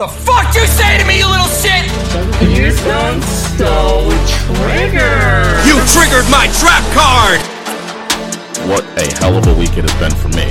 The 0.00 0.08
fuck 0.08 0.54
you 0.54 0.66
say 0.66 0.96
to 0.96 1.04
me, 1.04 1.18
you 1.18 1.28
little 1.28 1.46
shit? 1.46 1.84
Houston 2.40 3.20
stole 3.20 4.08
trigger. 4.48 5.60
You 5.68 5.76
triggered 5.92 6.24
my 6.32 6.48
trap 6.56 6.82
card! 6.96 7.38
What 8.66 8.82
a 8.96 9.14
hell 9.18 9.36
of 9.36 9.46
a 9.46 9.52
week 9.60 9.76
it 9.76 9.84
has 9.84 9.94
been 10.00 10.14
for 10.14 10.28
me. 10.28 10.50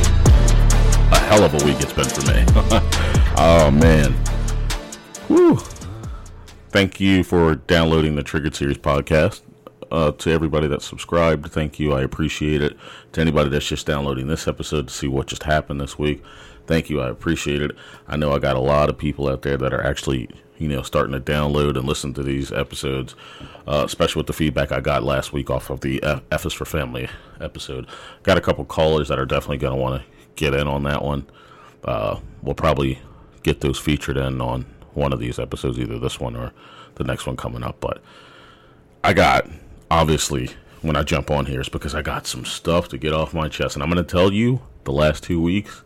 A 1.12 1.20
hell 1.20 1.44
of 1.44 1.60
a 1.60 1.66
week 1.66 1.78
it's 1.80 1.94
been 1.94 2.06
for 2.06 2.32
me. 2.32 2.46
oh 3.40 3.72
man. 3.72 4.14
Whew. 5.30 5.58
Thank 6.70 7.00
you 7.00 7.24
for 7.24 7.56
downloading 7.56 8.18
the 8.18 8.22
Triggered 8.22 8.54
Series 8.54 8.78
podcast. 8.78 9.42
Uh, 9.92 10.12
to 10.12 10.30
everybody 10.30 10.68
that 10.68 10.84
subscribed, 10.84 11.52
thank 11.52 11.80
you. 11.80 11.94
I 11.94 12.04
appreciate 12.04 12.62
it. 12.62 12.78
To 13.14 13.22
anybody 13.22 13.50
that's 13.50 13.68
just 13.68 13.88
downloading 13.88 14.28
this 14.28 14.48
episode 14.48 14.90
to 14.90 14.94
see 14.94 15.08
what 15.08 15.26
just 15.26 15.42
happened 15.42 15.82
this 15.82 15.98
week, 15.98 16.24
thank 16.70 16.88
you. 16.88 17.02
I 17.02 17.10
appreciate 17.10 17.64
it. 17.64 17.76
I 18.08 18.16
know 18.16 18.32
I 18.32 18.38
got 18.38 18.56
a 18.56 18.62
lot 18.62 18.90
of 18.90 18.98
people 18.98 19.28
out 19.28 19.42
there 19.42 19.58
that 19.58 19.74
are 19.74 19.84
actually, 19.84 20.30
you 20.60 20.68
know, 20.68 20.84
starting 20.84 21.14
to 21.14 21.20
download 21.20 21.76
and 21.76 21.84
listen 21.84 22.14
to 22.14 22.22
these 22.22 22.52
episodes, 22.52 23.16
uh, 23.68 23.82
especially 23.84 24.20
with 24.20 24.28
the 24.28 24.34
feedback 24.34 24.72
I 24.72 24.80
got 24.80 25.04
last 25.04 25.34
week 25.34 25.50
off 25.50 25.72
of 25.72 25.82
the 25.82 26.02
F, 26.04 26.22
F 26.32 26.46
is 26.46 26.54
for 26.54 26.66
Family 26.66 27.10
episode. 27.42 27.88
Got 28.22 28.38
a 28.38 28.42
couple 28.42 28.64
callers 28.66 29.08
that 29.08 29.18
are 29.18 29.26
definitely 29.26 29.58
going 29.58 29.74
to 29.74 29.82
want 29.82 30.04
to 30.04 30.08
get 30.36 30.54
in 30.54 30.68
on 30.68 30.84
that 30.84 31.04
one. 31.04 31.26
Uh, 31.84 32.20
we'll 32.44 32.54
probably 32.54 33.00
get 33.42 33.62
those 33.62 33.80
featured 33.80 34.18
in 34.18 34.40
on 34.40 34.68
one 34.94 35.12
of 35.12 35.20
these 35.20 35.40
episodes, 35.40 35.80
either 35.80 35.98
this 35.98 36.20
one 36.20 36.36
or 36.36 36.54
the 36.96 37.04
next 37.04 37.26
one 37.26 37.36
coming 37.36 37.64
up. 37.64 37.80
But 37.80 38.00
I 39.04 39.14
got, 39.14 39.50
obviously, 39.90 40.52
when 40.84 40.96
I 40.96 41.02
jump 41.02 41.32
on 41.32 41.48
here, 41.48 41.62
it's 41.62 41.68
because 41.68 41.96
I 41.96 42.04
got 42.04 42.28
some 42.28 42.46
stuff 42.46 42.90
to 42.90 43.00
get 43.00 43.12
off 43.12 43.34
my 43.34 43.50
chest. 43.50 43.76
And 43.76 43.82
I'm 43.82 43.90
going 43.90 44.06
to 44.06 44.12
tell 44.12 44.32
you 44.32 44.62
the 44.84 44.92
last 44.92 45.24
two 45.24 45.42
weeks 45.42 45.82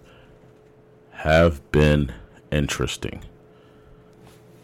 have 1.23 1.71
been 1.71 2.11
interesting. 2.51 3.23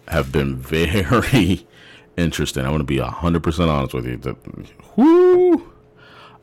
Have 0.09 0.29
been 0.29 0.57
very 0.57 1.65
interesting. 2.17 2.65
I'm 2.65 2.71
going 2.71 2.79
to 2.79 2.83
be 2.83 2.97
100% 2.97 3.69
honest 3.69 3.93
with 3.93 4.05
you. 4.05 4.35
Whoo, 4.97 5.71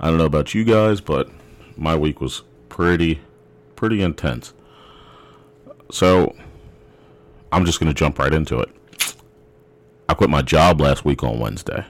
I 0.00 0.08
don't 0.08 0.16
know 0.16 0.24
about 0.24 0.54
you 0.54 0.64
guys, 0.64 1.02
but 1.02 1.28
my 1.76 1.94
week 1.94 2.22
was 2.22 2.44
pretty, 2.70 3.20
pretty 3.76 4.00
intense. 4.00 4.54
So, 5.90 6.34
I'm 7.52 7.66
just 7.66 7.78
going 7.78 7.92
to 7.92 7.98
jump 7.98 8.18
right 8.18 8.32
into 8.32 8.58
it. 8.60 8.70
I 10.08 10.14
quit 10.14 10.30
my 10.30 10.40
job 10.40 10.80
last 10.80 11.04
week 11.04 11.22
on 11.22 11.38
Wednesday. 11.38 11.84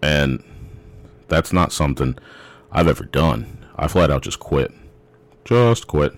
And 0.00 0.42
that's 1.28 1.52
not 1.52 1.70
something 1.70 2.16
I've 2.70 2.88
ever 2.88 3.04
done. 3.04 3.66
I 3.76 3.88
flat 3.88 4.10
out 4.10 4.22
just 4.22 4.40
quit. 4.40 4.72
Just 5.44 5.86
quit. 5.86 6.16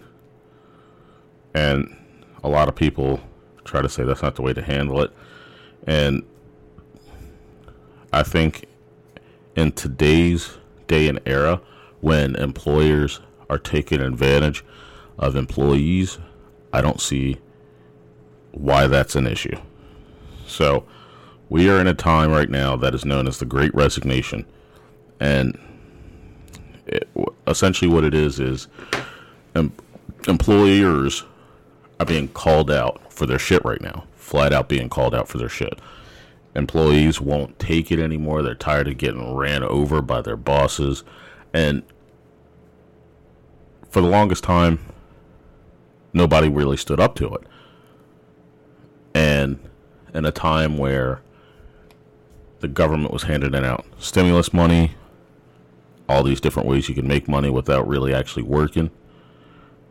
And 1.54 1.96
a 2.42 2.48
lot 2.48 2.68
of 2.68 2.74
people 2.74 3.20
try 3.64 3.80
to 3.80 3.88
say 3.88 4.04
that's 4.04 4.22
not 4.22 4.36
the 4.36 4.42
way 4.42 4.52
to 4.52 4.62
handle 4.62 5.00
it. 5.00 5.12
And 5.86 6.22
I 8.12 8.22
think 8.22 8.66
in 9.56 9.72
today's 9.72 10.58
day 10.86 11.08
and 11.08 11.20
era, 11.26 11.60
when 12.00 12.36
employers 12.36 13.20
are 13.48 13.58
taking 13.58 14.00
advantage 14.00 14.64
of 15.18 15.36
employees, 15.36 16.18
I 16.72 16.80
don't 16.80 17.00
see 17.00 17.38
why 18.52 18.86
that's 18.86 19.16
an 19.16 19.26
issue. 19.26 19.56
So, 20.46 20.84
we 21.48 21.68
are 21.70 21.80
in 21.80 21.86
a 21.86 21.94
time 21.94 22.30
right 22.30 22.48
now 22.48 22.76
that 22.76 22.94
is 22.94 23.04
known 23.04 23.26
as 23.26 23.38
the 23.38 23.44
Great 23.44 23.74
Resignation. 23.74 24.44
And 25.20 25.58
it, 26.86 27.08
essentially, 27.46 27.90
what 27.90 28.04
it 28.04 28.14
is 28.14 28.40
is 28.40 28.68
em- 29.54 29.72
employers 30.26 31.24
are 32.00 32.06
being 32.06 32.28
called 32.28 32.70
out 32.70 33.12
for 33.12 33.26
their 33.26 33.38
shit 33.38 33.64
right 33.64 33.80
now. 33.80 34.04
Flat 34.16 34.52
out 34.52 34.68
being 34.68 34.88
called 34.88 35.14
out 35.14 35.28
for 35.28 35.38
their 35.38 35.48
shit. 35.48 35.78
Employees 36.54 37.20
won't 37.20 37.58
take 37.58 37.90
it 37.90 37.98
anymore. 37.98 38.42
They're 38.42 38.54
tired 38.54 38.88
of 38.88 38.98
getting 38.98 39.34
ran 39.34 39.62
over 39.62 40.00
by 40.00 40.22
their 40.22 40.36
bosses. 40.36 41.02
And 41.52 41.82
for 43.90 44.00
the 44.00 44.08
longest 44.08 44.44
time, 44.44 44.78
nobody 46.12 46.48
really 46.48 46.76
stood 46.76 47.00
up 47.00 47.14
to 47.16 47.34
it. 47.34 47.42
And 49.14 49.58
in 50.12 50.24
a 50.24 50.32
time 50.32 50.78
where 50.78 51.20
the 52.60 52.68
government 52.68 53.12
was 53.12 53.24
handing 53.24 53.54
out 53.54 53.84
stimulus 53.98 54.52
money, 54.52 54.92
all 56.08 56.22
these 56.22 56.40
different 56.40 56.68
ways 56.68 56.88
you 56.88 56.94
can 56.94 57.06
make 57.06 57.28
money 57.28 57.50
without 57.50 57.86
really 57.86 58.14
actually 58.14 58.42
working, 58.42 58.90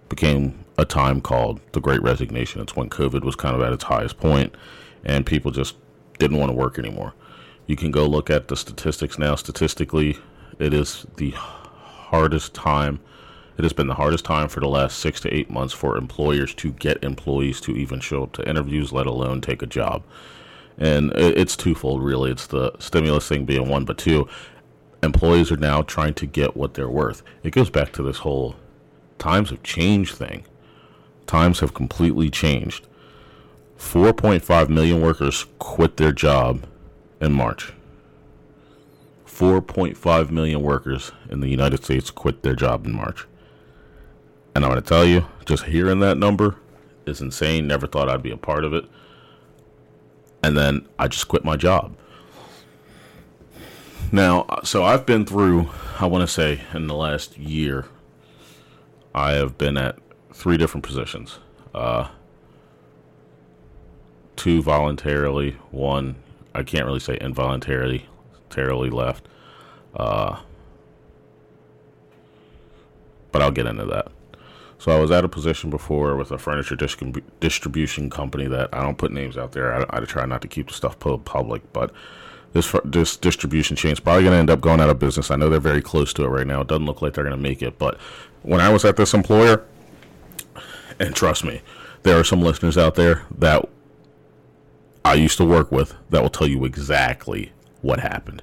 became 0.10 0.63
a 0.78 0.86
time 0.86 1.22
called 1.22 1.60
the 1.74 1.82
Great 1.82 2.02
Resignation. 2.02 2.62
It's 2.62 2.76
when 2.76 2.90
COVID 2.90 3.24
was 3.24 3.36
kind 3.36 3.56
of 3.56 3.62
at 3.62 3.74
its 3.74 3.84
highest 3.84 4.18
point, 4.18 4.56
and 5.04 5.26
people 5.26 5.52
just 5.52 5.76
didn't 6.20 6.38
want 6.38 6.50
to 6.50 6.56
work 6.56 6.80
anymore. 6.80 7.14
You 7.68 7.76
can 7.76 7.92
go 7.92 8.06
look 8.08 8.30
at 8.30 8.48
the 8.48 8.56
statistics 8.56 9.18
now. 9.18 9.36
Statistically, 9.36 10.18
it 10.60 10.74
is 10.74 11.06
the 11.18 11.32
hardest 11.32 12.54
time. 12.54 13.00
It 13.58 13.64
has 13.64 13.74
been 13.74 13.88
the 13.88 13.94
hardest 13.94 14.26
time 14.26 14.48
for 14.50 14.60
the 14.60 14.68
last 14.68 15.00
six 15.00 15.20
to 15.22 15.34
eight 15.34 15.50
months 15.50 15.74
for 15.74 15.96
employers 15.96 16.56
to 16.56 16.72
get 16.74 17.04
employees 17.04 17.62
to 17.62 17.72
even 17.72 18.00
show 18.00 18.24
up 18.24 18.34
to 18.34 18.50
interviews, 18.50 18.92
let 18.92 19.06
alone 19.06 19.42
take 19.42 19.62
a 19.62 19.68
job. 19.68 20.04
And 20.78 21.12
it's 21.16 21.56
twofold, 21.56 22.02
really. 22.04 22.32
It's 22.32 22.48
the 22.48 22.72
stimulus 22.80 23.28
thing 23.28 23.46
being 23.46 23.70
one, 23.70 23.86
but 23.86 24.00
two, 24.00 24.28
employees 25.04 25.52
are 25.52 25.58
now 25.58 25.84
trying 25.84 26.16
to 26.16 26.26
get 26.26 26.58
what 26.58 26.74
they're 26.74 26.90
worth. 26.90 27.22
It 27.44 27.52
goes 27.52 27.70
back 27.70 27.94
to 27.94 28.02
this 28.02 28.18
whole 28.20 28.56
times 29.20 29.52
have 29.52 29.62
changed 29.62 30.16
thing. 30.16 30.46
Times 31.28 31.60
have 31.60 31.74
completely 31.74 32.30
changed. 32.30 32.88
4.5 33.78 34.70
million 34.70 35.02
workers 35.02 35.46
quit 35.60 35.98
their 35.98 36.12
job 36.12 36.66
in 37.20 37.34
March. 37.34 37.74
4.5 39.26 40.30
million 40.30 40.62
workers 40.62 41.12
in 41.30 41.40
the 41.40 41.50
United 41.50 41.84
States 41.84 42.12
quit 42.12 42.44
their 42.44 42.56
job 42.56 42.86
in 42.86 42.94
March. 42.94 43.26
And 44.56 44.64
I'm 44.64 44.72
going 44.72 44.82
to 44.84 44.88
tell 44.88 45.06
you, 45.06 45.26
just 45.46 45.66
hearing 45.66 46.00
that 46.00 46.18
number 46.18 46.56
is 47.06 47.22
insane. 47.22 47.68
Never 47.68 47.88
thought 47.88 48.10
I'd 48.10 48.22
be 48.22 48.32
a 48.32 48.38
part 48.38 48.64
of 48.64 48.74
it. 48.74 48.86
And 50.44 50.56
then 50.56 50.88
I 51.00 51.08
just 51.08 51.28
quit 51.28 51.44
my 51.44 51.56
job. 51.56 51.96
Now, 54.12 54.46
so 54.64 54.84
I've 54.84 55.08
been 55.08 55.26
through, 55.26 55.70
I 56.00 56.06
want 56.06 56.22
to 56.22 56.32
say, 56.32 56.62
in 56.74 56.86
the 56.86 56.94
last 56.94 57.38
year, 57.38 57.86
I 59.16 59.32
have 59.32 59.58
been 59.58 59.78
at 59.78 59.98
three 60.34 60.58
different 60.58 60.86
positions. 60.86 61.40
Uh, 61.74 62.10
two 64.36 64.62
voluntarily, 64.62 65.52
one 65.72 66.16
I 66.54 66.64
can't 66.64 66.86
really 66.86 67.00
say 67.00 67.18
involuntarily, 67.18 68.06
voluntarily 68.54 68.90
left. 68.90 69.28
Uh, 69.96 70.40
but 73.32 73.42
I'll 73.42 73.52
get 73.52 73.66
into 73.66 73.86
that. 73.86 74.12
So 74.78 74.92
I 74.92 75.00
was 75.00 75.12
at 75.12 75.24
a 75.24 75.30
position 75.30 75.70
before 75.70 76.16
with 76.18 76.32
a 76.32 76.38
furniture 76.38 76.76
distribution 76.76 78.10
company 78.10 78.48
that 78.48 78.70
I 78.74 78.82
don't 78.82 78.98
put 78.98 79.12
names 79.12 79.38
out 79.38 79.54
there. 79.54 79.74
I, 79.74 79.98
I 79.98 80.00
try 80.02 80.26
not 80.26 80.42
to 80.42 80.48
keep 80.48 80.68
the 80.68 80.74
stuff 80.74 81.00
public, 81.00 81.62
but 81.72 81.92
this 82.52 82.76
this 82.84 83.16
distribution 83.18 83.76
chain 83.76 83.94
is 83.94 84.00
probably 84.00 84.24
going 84.24 84.34
to 84.34 84.40
end 84.40 84.50
up 84.50 84.62
going 84.62 84.82
out 84.82 84.90
of 84.90 85.00
business. 85.00 85.32
I 85.32 85.38
know 85.38 85.50
they're 85.50 85.60
very 85.60 85.82
close 85.82 86.14
to 86.14 86.26
it 86.26 86.28
right 86.28 86.46
now. 86.46 86.62
It 86.62 86.68
doesn't 86.68 86.86
look 86.86 87.02
like 87.02 87.14
they're 87.14 87.24
going 87.24 87.36
to 87.36 87.42
make 87.42 87.62
it, 87.62 87.80
but 87.80 87.98
when 88.44 88.60
I 88.60 88.70
was 88.70 88.84
at 88.84 88.98
this 88.98 89.14
employer, 89.14 89.66
and 91.00 91.16
trust 91.16 91.44
me, 91.44 91.62
there 92.04 92.20
are 92.20 92.24
some 92.24 92.42
listeners 92.42 92.78
out 92.78 92.96
there 92.96 93.26
that 93.38 93.68
I 95.06 95.16
used 95.16 95.38
to 95.38 95.46
work 95.46 95.72
with 95.72 95.96
that 96.10 96.22
will 96.22 96.30
tell 96.30 96.48
you 96.48 96.66
exactly 96.66 97.52
what 97.82 98.00
happened. 98.00 98.42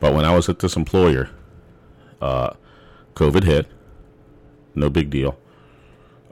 But 0.00 0.14
when 0.14 0.24
I 0.24 0.34
was 0.34 0.48
at 0.48 0.58
this 0.58 0.76
employer, 0.76 1.30
uh, 2.20 2.54
COVID 3.14 3.44
hit. 3.44 3.66
No 4.74 4.90
big 4.90 5.10
deal. 5.10 5.38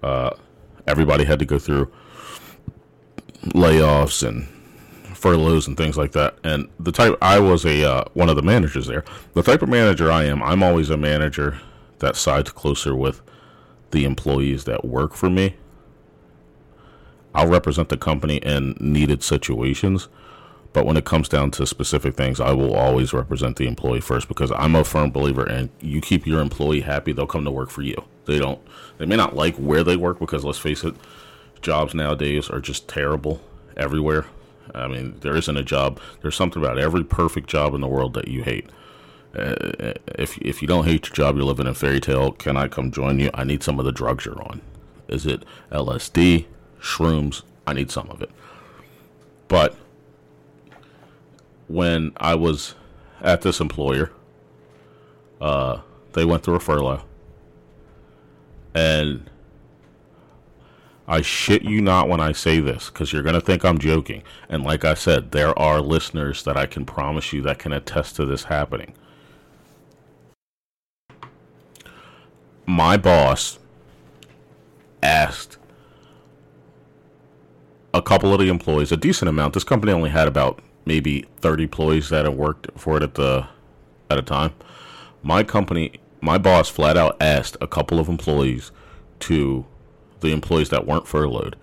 Uh, 0.03 0.31
everybody 0.87 1.25
had 1.25 1.39
to 1.39 1.45
go 1.45 1.59
through 1.59 1.93
layoffs 3.49 4.27
and 4.27 4.49
furloughs 5.17 5.69
and 5.69 5.77
things 5.77 5.97
like 5.97 6.13
that. 6.13 6.37
And 6.43 6.69
the 6.81 6.93
type 6.93 7.17
I 7.23 7.39
was 7.39 7.65
a 7.65 7.89
uh, 7.89 8.05
one 8.15 8.29
of 8.29 8.37
the 8.37 8.43
managers 8.43 8.87
there. 8.87 9.05
The 9.35 9.43
type 9.43 9.63
of 9.63 9.69
manager 9.69 10.11
I 10.11 10.25
am, 10.25 10.43
I'm 10.43 10.63
always 10.63 10.91
a 10.91 10.97
manager 10.97 11.61
that 12.01 12.17
sides 12.17 12.51
closer 12.51 12.97
with 12.97 13.23
the 13.93 14.05
employees 14.05 14.65
that 14.65 14.85
work 14.85 15.15
for 15.15 15.31
me. 15.31 15.55
I'll 17.35 17.49
represent 17.49 17.89
the 17.89 17.97
company 17.97 18.37
in 18.37 18.77
needed 18.79 19.23
situations, 19.23 20.09
but 20.73 20.87
when 20.87 20.97
it 20.97 21.05
comes 21.05 21.29
down 21.29 21.51
to 21.53 21.67
specific 21.67 22.15
things, 22.15 22.41
I 22.41 22.53
will 22.53 22.75
always 22.75 23.13
represent 23.13 23.57
the 23.57 23.67
employee 23.67 24.01
first 24.01 24.29
because 24.29 24.51
I'm 24.53 24.75
a 24.75 24.85
firm 24.85 25.11
believer 25.11 25.49
in 25.49 25.71
you 25.81 26.01
keep 26.01 26.27
your 26.27 26.41
employee 26.41 26.81
happy, 26.81 27.13
they'll 27.13 27.27
come 27.27 27.45
to 27.45 27.51
work 27.51 27.71
for 27.71 27.83
you. 27.83 27.97
They 28.25 28.39
don't 28.39 28.61
they 28.99 29.07
may 29.07 29.17
not 29.17 29.37
like 29.37 29.57
where 29.57 29.85
they 29.85 29.97
work 29.97 30.19
because 30.19 30.45
let's 30.45 30.59
face 30.59 30.85
it, 30.85 30.95
jobs 31.61 31.95
nowadays 31.95 32.49
are 32.51 32.61
just 32.61 32.89
terrible 32.89 33.43
everywhere. 33.77 34.27
I 34.75 34.89
mean, 34.89 35.17
there 35.21 35.37
isn't 35.37 35.57
a 35.57 35.63
job. 35.63 36.01
There's 36.21 36.37
something 36.37 36.63
about 36.63 36.79
every 36.79 37.05
perfect 37.05 37.49
job 37.49 37.75
in 37.75 37.81
the 37.81 37.89
world 37.89 38.15
that 38.15 38.29
you 38.29 38.43
hate. 38.43 38.71
Uh, 39.35 39.95
if 40.19 40.39
if 40.39 40.63
you 40.63 40.69
don't 40.69 40.87
hate 40.87 41.07
your 41.07 41.15
job, 41.15 41.37
you're 41.37 41.45
living 41.45 41.67
in 41.67 41.73
a 41.73 41.75
fairy 41.75 42.01
tale. 42.01 42.33
Can 42.33 42.57
I 42.57 42.69
come 42.69 42.91
join 42.91 43.19
you? 43.19 43.31
I 43.35 43.45
need 43.45 43.63
some 43.63 43.79
of 43.79 43.85
the 43.85 43.93
drugs 43.93 44.25
you're 44.25 44.43
on. 44.43 44.61
Is 45.09 45.27
it 45.27 45.45
LSD, 45.71 46.47
shrooms, 46.83 47.43
I 47.67 47.73
need 47.73 47.91
some 47.91 48.11
of 48.11 48.21
it. 48.21 48.31
But 49.49 49.77
when 51.69 52.13
I 52.17 52.35
was 52.35 52.75
at 53.23 53.43
this 53.43 53.61
employer, 53.61 54.11
uh, 55.41 55.81
they 56.13 56.25
went 56.25 56.43
through 56.43 56.57
a 56.57 56.61
furlough. 56.61 57.05
And 58.75 59.31
I 61.07 61.21
shit 61.21 61.63
you 61.63 61.81
not 61.81 62.09
when 62.09 62.21
I 62.21 62.33
say 62.33 62.61
this, 62.61 62.89
because 62.89 63.13
you're 63.13 63.23
going 63.23 63.35
to 63.35 63.41
think 63.41 63.65
I'm 63.65 63.79
joking. 63.79 64.23
And 64.49 64.65
like 64.65 64.85
I 64.85 64.95
said, 64.95 65.33
there 65.33 65.57
are 65.59 65.81
listeners 65.81 66.43
that 66.45 66.57
I 66.57 66.67
can 66.67 66.85
promise 66.85 67.33
you 67.33 67.43
that 67.43 67.59
can 67.59 67.73
attest 67.73 68.17
to 68.17 68.25
this 68.25 68.45
happening. 68.45 68.95
My 72.67 72.97
boss 72.97 73.59
asked 75.03 75.59
a 77.95 78.03
couple 78.03 78.33
of 78.33 78.41
the 78.41 78.49
employees, 78.49 78.93
a 78.93 78.97
decent 78.97 79.29
amount. 79.29 79.55
This 79.55 79.65
company 79.65 79.93
only 79.93 80.11
had 80.11 80.29
about 80.29 80.61
maybe 80.85 81.27
30 81.39 81.65
employees 81.65 82.09
that 82.09 82.25
had 82.25 82.35
worked 82.35 82.69
for 82.77 82.97
it 82.97 83.03
at 83.03 83.15
the 83.15 83.47
at 84.11 84.19
a 84.19 84.23
time. 84.23 84.53
My 85.23 85.43
company, 85.43 86.01
my 86.21 86.39
boss 86.39 86.69
flat 86.69 86.97
out 86.97 87.17
asked 87.21 87.57
a 87.61 87.67
couple 87.67 87.99
of 87.99 88.09
employees 88.09 88.73
to 89.21 89.65
the 90.21 90.33
employees 90.33 90.71
that 90.71 90.87
weren't 90.87 91.07
furloughed 91.07 91.57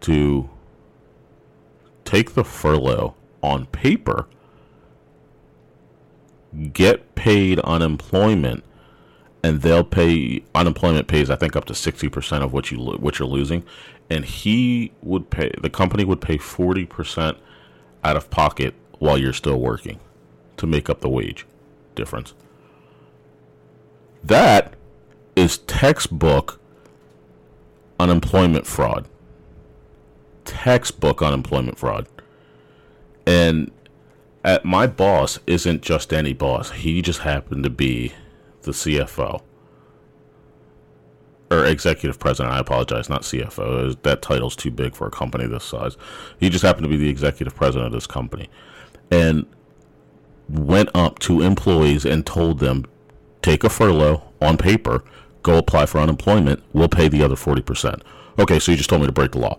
to 0.00 0.48
take 2.04 2.34
the 2.34 2.44
furlough 2.44 3.14
on 3.42 3.66
paper, 3.66 4.28
get 6.72 7.14
paid 7.14 7.58
unemployment, 7.60 8.64
and 9.42 9.62
they'll 9.62 9.84
pay 9.84 10.42
unemployment 10.54 11.08
pays 11.08 11.30
I 11.30 11.36
think 11.36 11.56
up 11.56 11.64
to 11.66 11.74
sixty 11.74 12.08
percent 12.08 12.44
of 12.44 12.52
what 12.52 12.70
you 12.70 12.78
what 12.78 13.18
you're 13.18 13.28
losing, 13.28 13.64
and 14.10 14.24
he 14.24 14.92
would 15.02 15.30
pay 15.30 15.50
the 15.60 15.70
company 15.70 16.04
would 16.04 16.20
pay 16.20 16.38
forty 16.38 16.84
percent 16.84 17.38
out 18.04 18.16
of 18.16 18.30
pocket 18.30 18.74
while 18.98 19.18
you're 19.18 19.32
still 19.32 19.60
working 19.60 20.00
to 20.56 20.66
make 20.66 20.88
up 20.88 21.00
the 21.00 21.08
wage 21.08 21.46
difference. 21.94 22.34
That 24.22 24.74
is 25.34 25.58
textbook 25.58 26.60
unemployment 27.98 28.66
fraud. 28.66 29.06
Textbook 30.44 31.22
unemployment 31.22 31.78
fraud. 31.78 32.06
And 33.26 33.70
at 34.44 34.64
my 34.64 34.86
boss 34.86 35.40
isn't 35.46 35.82
just 35.82 36.12
any 36.12 36.32
boss. 36.32 36.70
He 36.70 37.02
just 37.02 37.20
happened 37.20 37.64
to 37.64 37.70
be 37.70 38.12
the 38.62 38.70
CFO 38.72 39.42
or 41.50 41.64
executive 41.64 42.18
president. 42.18 42.54
I 42.54 42.58
apologize, 42.58 43.08
not 43.08 43.22
CFO. 43.22 43.96
That 44.02 44.22
title's 44.22 44.56
too 44.56 44.70
big 44.70 44.94
for 44.94 45.06
a 45.06 45.10
company 45.10 45.46
this 45.46 45.64
size. 45.64 45.96
He 46.38 46.50
just 46.50 46.64
happened 46.64 46.84
to 46.84 46.88
be 46.88 46.96
the 46.96 47.08
executive 47.08 47.54
president 47.54 47.86
of 47.86 47.92
this 47.92 48.06
company, 48.06 48.48
and 49.10 49.46
went 50.48 50.88
up 50.94 51.18
to 51.20 51.42
employees 51.42 52.04
and 52.04 52.24
told 52.24 52.58
them, 52.58 52.84
take 53.42 53.64
a 53.64 53.68
furlough 53.68 54.22
on 54.40 54.56
paper, 54.56 55.04
go 55.42 55.58
apply 55.58 55.86
for 55.86 55.98
unemployment. 55.98 56.62
We'll 56.72 56.88
pay 56.88 57.08
the 57.08 57.22
other 57.22 57.36
forty 57.36 57.62
percent. 57.62 58.02
Okay, 58.38 58.58
so 58.58 58.72
you 58.72 58.78
just 58.78 58.90
told 58.90 59.02
me 59.02 59.06
to 59.06 59.12
break 59.12 59.32
the 59.32 59.38
law. 59.38 59.58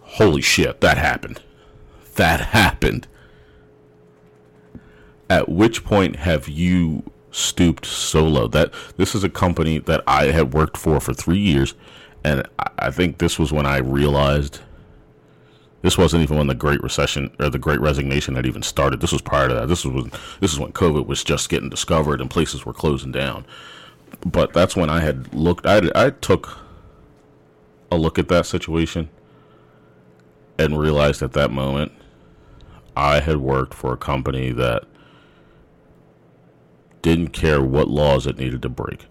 Holy 0.00 0.42
shit, 0.42 0.80
that 0.80 0.98
happened. 0.98 1.40
That 2.16 2.40
happened. 2.52 3.06
At 5.28 5.48
which 5.48 5.84
point 5.84 6.16
have 6.16 6.48
you 6.48 7.04
stooped 7.30 7.86
so 7.86 8.26
low. 8.26 8.46
That 8.46 8.72
this 8.96 9.14
is 9.14 9.24
a 9.24 9.28
company 9.28 9.78
that 9.78 10.02
I 10.06 10.26
had 10.26 10.52
worked 10.52 10.76
for 10.76 11.00
for 11.00 11.14
three 11.14 11.38
years, 11.38 11.74
and 12.24 12.46
I 12.78 12.90
think 12.90 13.18
this 13.18 13.38
was 13.38 13.52
when 13.52 13.66
I 13.66 13.78
realized 13.78 14.60
this 15.82 15.96
wasn't 15.96 16.22
even 16.22 16.36
when 16.36 16.46
the 16.46 16.54
Great 16.54 16.82
Recession 16.82 17.34
or 17.38 17.48
the 17.48 17.58
Great 17.58 17.80
Resignation 17.80 18.34
had 18.34 18.46
even 18.46 18.62
started. 18.62 19.00
This 19.00 19.12
was 19.12 19.22
prior 19.22 19.48
to 19.48 19.54
that. 19.54 19.68
This 19.68 19.84
was 19.84 19.94
when, 19.94 20.12
this 20.40 20.52
is 20.52 20.58
when 20.58 20.72
COVID 20.72 21.06
was 21.06 21.24
just 21.24 21.48
getting 21.48 21.70
discovered 21.70 22.20
and 22.20 22.28
places 22.28 22.66
were 22.66 22.74
closing 22.74 23.12
down. 23.12 23.46
But 24.26 24.52
that's 24.52 24.76
when 24.76 24.90
I 24.90 25.00
had 25.00 25.32
looked. 25.32 25.66
I 25.66 25.90
I 25.94 26.10
took 26.10 26.58
a 27.90 27.96
look 27.96 28.18
at 28.18 28.28
that 28.28 28.46
situation 28.46 29.08
and 30.58 30.78
realized 30.78 31.22
at 31.22 31.32
that 31.32 31.50
moment 31.50 31.92
I 32.96 33.20
had 33.20 33.38
worked 33.38 33.72
for 33.72 33.92
a 33.92 33.96
company 33.96 34.52
that 34.52 34.84
didn't 37.02 37.28
care 37.28 37.62
what 37.62 37.88
laws 37.88 38.26
it 38.26 38.38
needed 38.38 38.62
to 38.62 38.68
break. 38.68 39.06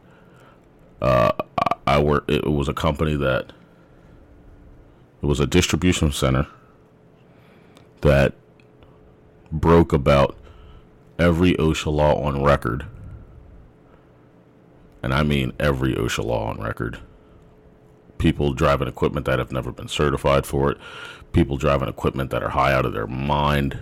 Uh, 1.01 1.31
I, 1.57 1.95
I 1.95 2.00
work. 2.00 2.25
It 2.27 2.45
was 2.45 2.68
a 2.68 2.74
company 2.74 3.15
that 3.15 3.53
it 5.21 5.25
was 5.25 5.39
a 5.39 5.47
distribution 5.47 6.12
center 6.12 6.47
that 8.01 8.33
broke 9.51 9.91
about 9.91 10.38
every 11.18 11.53
OSHA 11.56 11.91
law 11.91 12.21
on 12.21 12.44
record, 12.44 12.86
and 15.03 15.13
I 15.13 15.24
mean 15.24 15.53
every 15.59 15.94
OSHA 15.95 16.24
law 16.24 16.50
on 16.50 16.62
record. 16.62 17.00
People 18.18 18.53
driving 18.53 18.88
equipment 18.88 19.25
that 19.25 19.39
have 19.39 19.51
never 19.51 19.71
been 19.71 19.88
certified 19.88 20.45
for 20.45 20.71
it, 20.71 20.77
people 21.31 21.57
driving 21.57 21.88
equipment 21.89 22.31
that 22.31 22.44
are 22.44 22.50
high 22.50 22.74
out 22.74 22.85
of 22.85 22.94
their 22.94 23.07
mind, 23.07 23.80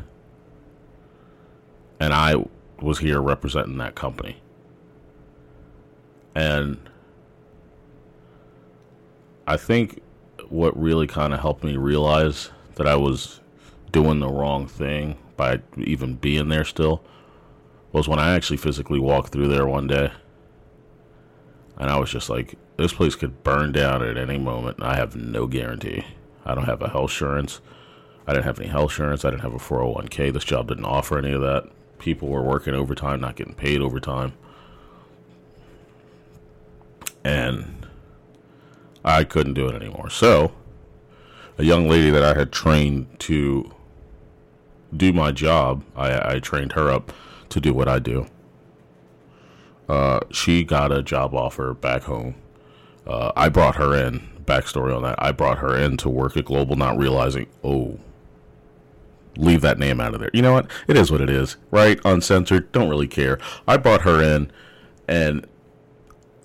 and 2.00 2.14
I 2.14 2.36
was 2.82 3.00
here 3.00 3.22
representing 3.22 3.78
that 3.78 3.96
company. 3.96 4.38
And 6.36 6.78
I 9.48 9.58
think 9.58 10.02
what 10.50 10.80
really 10.80 11.08
kind 11.08 11.34
of 11.34 11.40
helped 11.40 11.64
me 11.64 11.78
realize 11.78 12.52
that 12.76 12.88
I 12.88 12.96
was 12.96 13.40
doing 13.92 14.20
the 14.20 14.30
wrong 14.30 14.68
thing 14.68 15.18
by 15.36 15.62
even 15.78 16.16
being 16.16 16.50
there 16.50 16.66
still 16.66 17.04
was 17.92 18.08
when 18.08 18.20
I 18.20 18.36
actually 18.36 18.58
physically 18.58 19.00
walked 19.00 19.32
through 19.32 19.48
there 19.48 19.66
one 19.66 19.88
day. 19.88 20.12
And 21.78 21.90
I 21.90 21.98
was 21.98 22.12
just 22.12 22.30
like, 22.30 22.56
this 22.78 22.94
place 22.94 23.16
could 23.16 23.44
burn 23.44 23.72
down 23.72 24.04
at 24.04 24.18
any 24.18 24.38
moment. 24.38 24.82
I 24.82 24.96
have 24.96 25.16
no 25.16 25.48
guarantee. 25.48 26.06
I 26.46 26.54
don't 26.54 26.66
have 26.66 26.82
a 26.82 26.90
health 26.90 27.12
insurance. 27.12 27.62
I 28.28 28.34
didn't 28.34 28.46
have 28.46 28.60
any 28.60 28.70
health 28.70 28.92
insurance. 28.92 29.26
I 29.26 29.30
didn't 29.30 29.44
have 29.44 29.54
a 29.54 29.58
401k. 29.58 30.34
This 30.34 30.44
job 30.44 30.68
didn't 30.68 30.86
offer 30.86 31.18
any 31.18 31.32
of 31.32 31.42
that 31.42 31.70
people 32.00 32.28
were 32.28 32.42
working 32.42 32.74
overtime, 32.74 33.22
not 33.22 33.36
getting 33.36 33.56
paid 33.56 33.82
overtime. 33.82 34.34
And 37.24 37.88
I 39.04 39.24
couldn't 39.24 39.54
do 39.54 39.68
it 39.68 39.76
anymore. 39.76 40.10
So, 40.10 40.52
a 41.58 41.64
young 41.64 41.90
lady 41.90 42.10
that 42.10 42.24
I 42.24 42.38
had 42.38 42.52
trained 42.52 43.20
to 43.22 43.72
do 44.96 45.12
my 45.12 45.32
job, 45.32 45.84
I, 45.96 46.36
I 46.36 46.40
trained 46.40 46.74
her 46.74 46.90
up 46.90 47.12
to 47.50 47.60
do 47.60 47.74
what 47.74 47.88
I 47.88 48.00
do. 48.00 48.28
Uh, 49.90 50.20
she 50.32 50.64
got 50.64 50.92
a 50.92 51.02
job 51.02 51.34
offer 51.34 51.74
back 51.74 52.04
home. 52.04 52.36
Uh, 53.06 53.32
I 53.36 53.50
brought 53.50 53.78
her 53.78 53.96
in. 53.96 54.30
Backstory 54.46 54.96
on 54.96 55.04
that: 55.04 55.22
I 55.22 55.34
brought 55.34 55.58
her 55.58 55.76
in 55.78 55.98
to 55.98 56.10
work 56.10 56.38
at 56.38 56.46
Global, 56.46 56.78
not 56.78 56.98
realizing, 56.98 57.48
oh, 57.64 58.00
leave 59.38 59.62
that 59.62 59.80
name 59.80 60.00
out 60.00 60.14
of 60.14 60.20
there. 60.20 60.30
You 60.34 60.42
know 60.42 60.54
what? 60.54 60.70
It 60.88 60.98
is 60.98 61.12
what 61.12 61.22
it 61.22 61.30
is, 61.30 61.58
right? 61.72 62.00
Uncensored. 62.06 62.72
Don't 62.72 62.90
really 62.90 63.08
care. 63.08 63.40
I 63.68 63.78
brought 63.78 64.02
her 64.02 64.22
in, 64.22 64.52
and 65.08 65.46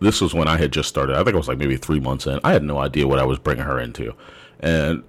this 0.01 0.21
was 0.21 0.35
when 0.35 0.49
I 0.49 0.57
had 0.59 0.73
just 0.73 0.89
started. 0.89 1.15
I 1.15 1.19
think 1.19 1.35
it 1.35 1.37
was 1.37 1.49
like 1.49 1.59
maybe 1.59 1.77
three 1.77 2.01
months 2.01 2.27
in. 2.27 2.41
I 2.45 2.53
had 2.53 2.63
no 2.63 2.79
idea 2.79 3.07
what 3.07 3.19
I 3.19 3.25
was 3.25 3.39
bringing 3.39 3.65
her 3.65 3.81
into, 3.81 4.15
and 4.61 5.03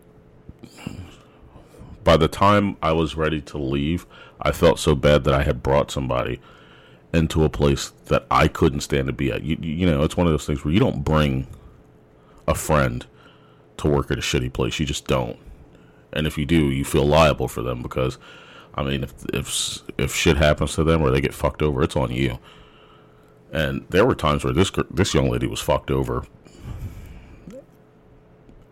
by 2.03 2.17
the 2.17 2.27
time 2.27 2.77
I 2.81 2.91
was 2.91 3.15
ready 3.15 3.41
to 3.41 3.57
leave, 3.57 4.05
I 4.41 4.51
felt 4.51 4.79
so 4.79 4.95
bad 4.95 5.23
that 5.23 5.33
I 5.33 5.43
had 5.43 5.63
brought 5.63 5.91
somebody 5.91 6.39
into 7.13 7.43
a 7.43 7.49
place 7.49 7.91
that 8.07 8.25
I 8.29 8.47
couldn't 8.47 8.81
stand 8.81 9.07
to 9.07 9.13
be 9.13 9.31
at. 9.31 9.43
You, 9.43 9.57
you 9.61 9.85
know, 9.85 10.03
it's 10.03 10.17
one 10.17 10.27
of 10.27 10.33
those 10.33 10.45
things 10.45 10.65
where 10.65 10.73
you 10.73 10.79
don't 10.79 11.03
bring 11.03 11.47
a 12.47 12.55
friend 12.55 13.05
to 13.77 13.87
work 13.87 14.11
at 14.11 14.17
a 14.17 14.21
shitty 14.21 14.51
place. 14.51 14.79
You 14.79 14.85
just 14.85 15.07
don't 15.07 15.37
and 16.13 16.27
if 16.27 16.37
you 16.37 16.45
do, 16.45 16.69
you 16.69 16.85
feel 16.85 17.05
liable 17.05 17.47
for 17.47 17.61
them 17.61 17.81
because, 17.81 18.17
I 18.75 18.83
mean, 18.83 19.03
if 19.03 19.13
if 19.33 19.81
if 19.97 20.15
shit 20.15 20.37
happens 20.37 20.73
to 20.75 20.83
them 20.83 21.01
or 21.01 21.11
they 21.11 21.21
get 21.21 21.33
fucked 21.33 21.61
over, 21.61 21.83
it's 21.83 21.95
on 21.95 22.11
you. 22.11 22.39
And 23.51 23.85
there 23.89 24.05
were 24.05 24.15
times 24.15 24.43
where 24.43 24.53
this 24.53 24.71
this 24.89 25.13
young 25.13 25.29
lady 25.29 25.47
was 25.47 25.59
fucked 25.59 25.91
over, 25.91 26.25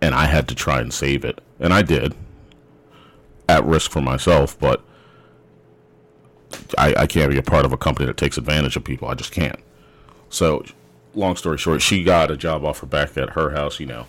and 0.01 0.15
I 0.15 0.25
had 0.25 0.47
to 0.47 0.55
try 0.55 0.79
and 0.79 0.93
save 0.93 1.25
it, 1.25 1.41
and 1.59 1.73
I 1.73 1.81
did, 1.81 2.15
at 3.49 3.65
risk 3.65 3.91
for 3.91 4.01
myself, 4.01 4.57
but. 4.59 4.81
I, 6.77 6.93
I 6.97 7.07
can't 7.07 7.31
be 7.31 7.37
a 7.37 7.43
part 7.43 7.63
of 7.63 7.71
a 7.71 7.77
company 7.77 8.07
that 8.07 8.17
takes 8.17 8.37
advantage 8.37 8.75
of 8.75 8.83
people. 8.83 9.07
I 9.07 9.13
just 9.13 9.31
can't. 9.31 9.57
So, 10.29 10.65
long 11.13 11.37
story 11.37 11.57
short, 11.57 11.81
she 11.81 12.03
got 12.03 12.29
a 12.29 12.35
job 12.35 12.65
offer 12.65 12.85
back 12.85 13.17
at 13.17 13.31
her 13.31 13.51
house. 13.51 13.79
You 13.79 13.85
know, 13.85 14.05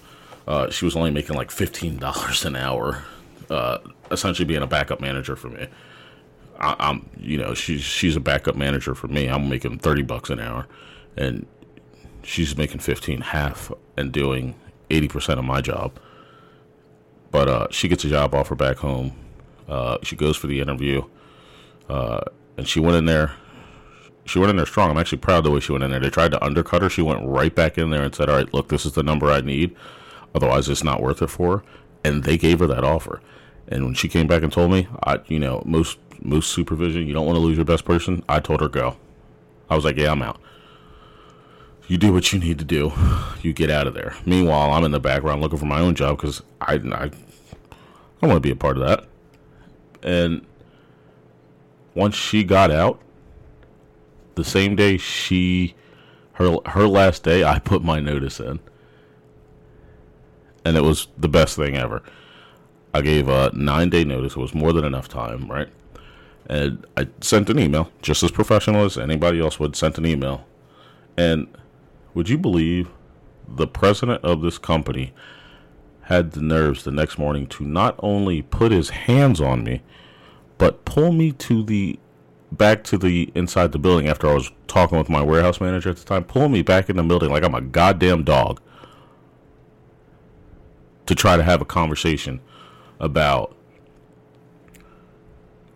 uh, 0.49 0.69
she 0.71 0.85
was 0.85 0.97
only 0.97 1.13
making 1.13 1.37
like 1.37 1.53
fifteen 1.53 1.99
dollars 1.99 2.45
an 2.45 2.57
hour 2.57 3.05
uh, 3.53 3.79
essentially 4.11 4.47
being 4.47 4.63
a 4.63 4.67
backup 4.67 5.01
manager 5.01 5.37
for 5.37 5.49
me. 5.49 5.69
I, 6.59 6.91
am 6.91 7.09
you 7.19 7.39
know, 7.39 7.55
she's 7.55 7.83
she's 7.83 8.17
a 8.17 8.21
backup 8.21 8.57
manager 8.57 8.95
for 8.95 9.09
me. 9.09 9.29
I'm 9.29 9.49
making 9.49 9.79
thirty 9.79 10.03
bucks 10.03 10.31
an 10.31 10.41
hour, 10.41 10.67
and 11.17 11.47
she's 12.23 12.57
making 12.57 12.81
fifteen 12.81 13.21
half 13.21 13.73
and 13.97 14.13
doing 14.13 14.55
eighty 14.91 15.09
percent 15.09 15.39
of 15.39 15.45
my 15.45 15.61
job. 15.61 15.99
But 17.31 17.49
uh, 17.49 17.67
she 17.71 17.89
gets 17.89 18.05
a 18.05 18.09
job 18.09 18.35
offer 18.35 18.55
back 18.55 18.79
home. 18.79 19.13
Uh, 19.69 19.99
she 20.03 20.17
goes 20.17 20.37
for 20.37 20.47
the 20.47 20.61
interview, 20.61 21.03
uh, 21.89 22.21
and 22.57 22.69
she 22.69 22.81
went 22.81 22.97
in 22.97 23.07
there. 23.07 23.33
She 24.25 24.39
went 24.39 24.51
in 24.51 24.57
there 24.57 24.67
strong. 24.67 24.91
I'm 24.91 24.99
actually 24.99 25.19
proud 25.19 25.39
of 25.39 25.45
the 25.45 25.51
way 25.51 25.61
she 25.61 25.73
went 25.73 25.83
in 25.83 25.91
there. 25.91 25.99
They 25.99 26.11
tried 26.11 26.31
to 26.31 26.45
undercut 26.45 26.83
her. 26.83 26.89
She 26.89 27.03
went 27.03 27.27
right 27.27 27.53
back 27.53 27.77
in 27.77 27.91
there 27.91 28.03
and 28.03 28.15
said, 28.15 28.29
"All 28.29 28.37
right, 28.37 28.55
look, 28.55 28.69
this 28.69 28.87
is 28.87 28.93
the 28.93 29.03
number 29.03 29.31
I 29.31 29.41
need. 29.41 29.75
Otherwise, 30.35 30.69
it's 30.69 30.85
not 30.85 31.03
worth 31.03 31.23
it 31.23 31.29
for 31.29 31.59
her." 31.59 31.65
And 32.05 32.23
they 32.25 32.37
gave 32.37 32.61
her 32.61 32.67
that 32.69 32.85
offer. 32.85 33.21
And 33.69 33.85
when 33.85 33.95
she 33.95 34.09
came 34.09 34.27
back 34.27 34.43
and 34.43 34.53
told 34.53 34.71
me, 34.71 34.89
I, 35.05 35.21
you 35.27 35.39
know, 35.39 35.63
most 35.65 35.99
most 36.21 36.51
supervision, 36.51 37.07
you 37.07 37.15
don't 37.15 37.27
want 37.27 37.37
to 37.37 37.41
lose 37.41 37.57
your 37.57 37.65
best 37.65 37.85
person. 37.85 38.23
I 38.29 38.41
told 38.41 38.61
her 38.61 38.69
go. 38.69 38.97
I 39.69 39.75
was 39.75 39.85
like, 39.85 39.97
yeah, 39.97 40.13
I'm 40.13 40.23
out. 40.23 40.41
You 41.89 41.99
do 41.99 42.13
what 42.13 42.33
you 42.33 42.39
need 42.39 42.59
to 42.59 42.65
do. 42.65 42.93
You 43.43 43.53
get 43.53 43.71
out 43.71 43.87
of 43.87 43.95
there. 43.95 44.15
Meanwhile, 44.25 44.73
I'm 44.73 44.85
in 44.85 44.93
the 44.93 45.01
background 45.01 45.41
looking 45.41 45.59
for 45.59 45.67
my 45.67 45.81
own 45.81 45.95
job 45.95 46.17
because 46.17 46.43
I, 46.61 46.75
I, 46.75 46.77
I 46.77 47.11
don't 48.21 48.31
want 48.31 48.35
to 48.35 48.41
be 48.41 48.51
a 48.51 48.57
part 48.57 48.79
of 48.79 48.87
that. 48.87 49.05
And 50.03 50.47
once 51.95 52.15
she 52.15 52.45
got 52.45 52.71
out, 52.71 53.01
the 54.35 54.45
same 54.45 54.77
day 54.77 54.97
she, 54.97 55.75
her 56.35 56.57
her 56.67 56.87
last 56.87 57.23
day, 57.23 57.45
I 57.45 57.59
put 57.59 57.83
my 57.83 58.01
notice 58.01 58.41
in, 58.41 58.61
and 60.65 60.77
it 60.77 60.83
was 60.83 61.09
the 61.19 61.29
best 61.29 61.57
thing 61.57 61.77
ever. 61.77 62.03
I 62.95 63.01
gave 63.01 63.29
a 63.29 63.51
nine 63.55 63.91
day 63.91 64.05
notice. 64.05 64.33
It 64.33 64.39
was 64.39 64.55
more 64.55 64.73
than 64.73 64.85
enough 64.85 65.09
time, 65.09 65.51
right? 65.51 65.69
And 66.47 66.85
I 66.97 67.09
sent 67.21 67.49
an 67.51 67.59
email, 67.59 67.91
just 68.03 68.23
as 68.23 68.31
professional 68.31 68.85
as 68.85 68.99
anybody 68.99 69.41
else 69.41 69.59
would. 69.59 69.77
Sent 69.77 69.99
an 69.99 70.07
email, 70.07 70.45
and 71.17 71.47
would 72.15 72.29
you 72.29 72.39
believe 72.39 72.89
the 73.49 73.67
president 73.67 74.25
of 74.25 74.43
this 74.43 74.59
company 74.59 75.13
had 76.03 76.33
the 76.33 76.43
nerves 76.43 76.85
the 76.85 76.91
next 76.91 77.19
morning 77.19 77.47
to 77.47 77.65
not 77.65 77.95
only 78.01 78.43
put 78.43 78.73
his 78.73 78.91
hands 78.91 79.41
on 79.41 79.65
me, 79.65 79.83
but 80.59 80.85
pull 80.85 81.13
me 81.13 81.33
to 81.33 81.63
the 81.63 81.99
back 82.51 82.85
to 82.85 82.99
the 82.99 83.33
inside 83.35 83.73
the 83.73 83.79
building 83.79 84.09
after 84.09 84.29
I 84.29 84.35
was 84.35 84.51
talking 84.67 84.99
with 84.99 85.09
my 85.09 85.23
warehouse 85.23 85.61
manager 85.61 85.91
at 85.91 85.97
the 85.97 86.05
time, 86.05 86.25
pull 86.25 86.49
me 86.49 86.63
back 86.63 86.91
in 86.91 86.97
the 86.97 87.03
building 87.03 87.31
like 87.31 87.45
I'm 87.45 87.55
a 87.55 87.63
goddamn 87.63 88.25
dog 88.25 88.61
to 91.07 91.15
try 91.15 91.37
to 91.37 91.43
have 91.43 91.63
a 91.63 91.65
conversation 91.65 92.41
about 93.03 93.55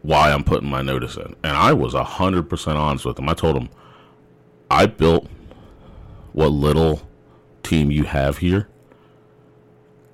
why 0.01 0.31
I'm 0.31 0.45
putting 0.45 0.71
my 0.71 0.81
notice 0.81 1.17
in. 1.17 1.35
And 1.43 1.57
I 1.57 1.73
was 1.73 1.93
100% 1.93 2.77
honest 2.77 3.05
with 3.05 3.19
him. 3.19 3.29
I 3.29 3.35
told 3.35 3.57
him, 3.57 3.69
I 4.71 4.87
built 4.87 5.29
what 6.33 6.53
little 6.53 7.03
team 7.63 7.91
you 7.91 8.05
have 8.05 8.39
here, 8.39 8.69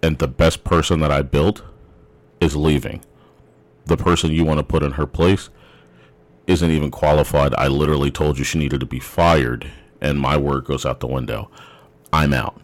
and 0.03 0.19
the 0.19 0.29
best 0.29 0.65
person 0.65 1.01
that 1.01 1.13
I 1.13 1.23
built 1.23 1.63
is 2.41 2.57
leaving. 2.57 3.05
The 3.85 3.97
person 3.97 4.33
you 4.33 4.45
want 4.45 4.59
to 4.59 4.65
put 4.65 4.83
in 4.83 4.93
her 4.93 5.07
place 5.07 5.51
isn't 6.47 6.71
even 6.71 6.91
qualified. 6.91 7.55
I 7.55 7.69
literally 7.69 8.11
told 8.11 8.39
you 8.39 8.45
she 8.45 8.59
needed 8.59 8.81
to 8.81 8.87
be 8.87 9.01
fired, 9.01 9.71
and 10.01 10.19
my 10.19 10.37
word 10.37 10.65
goes 10.65 10.87
out 10.87 11.01
the 11.01 11.07
window. 11.07 11.51
I'm 12.13 12.33
out 12.33 12.61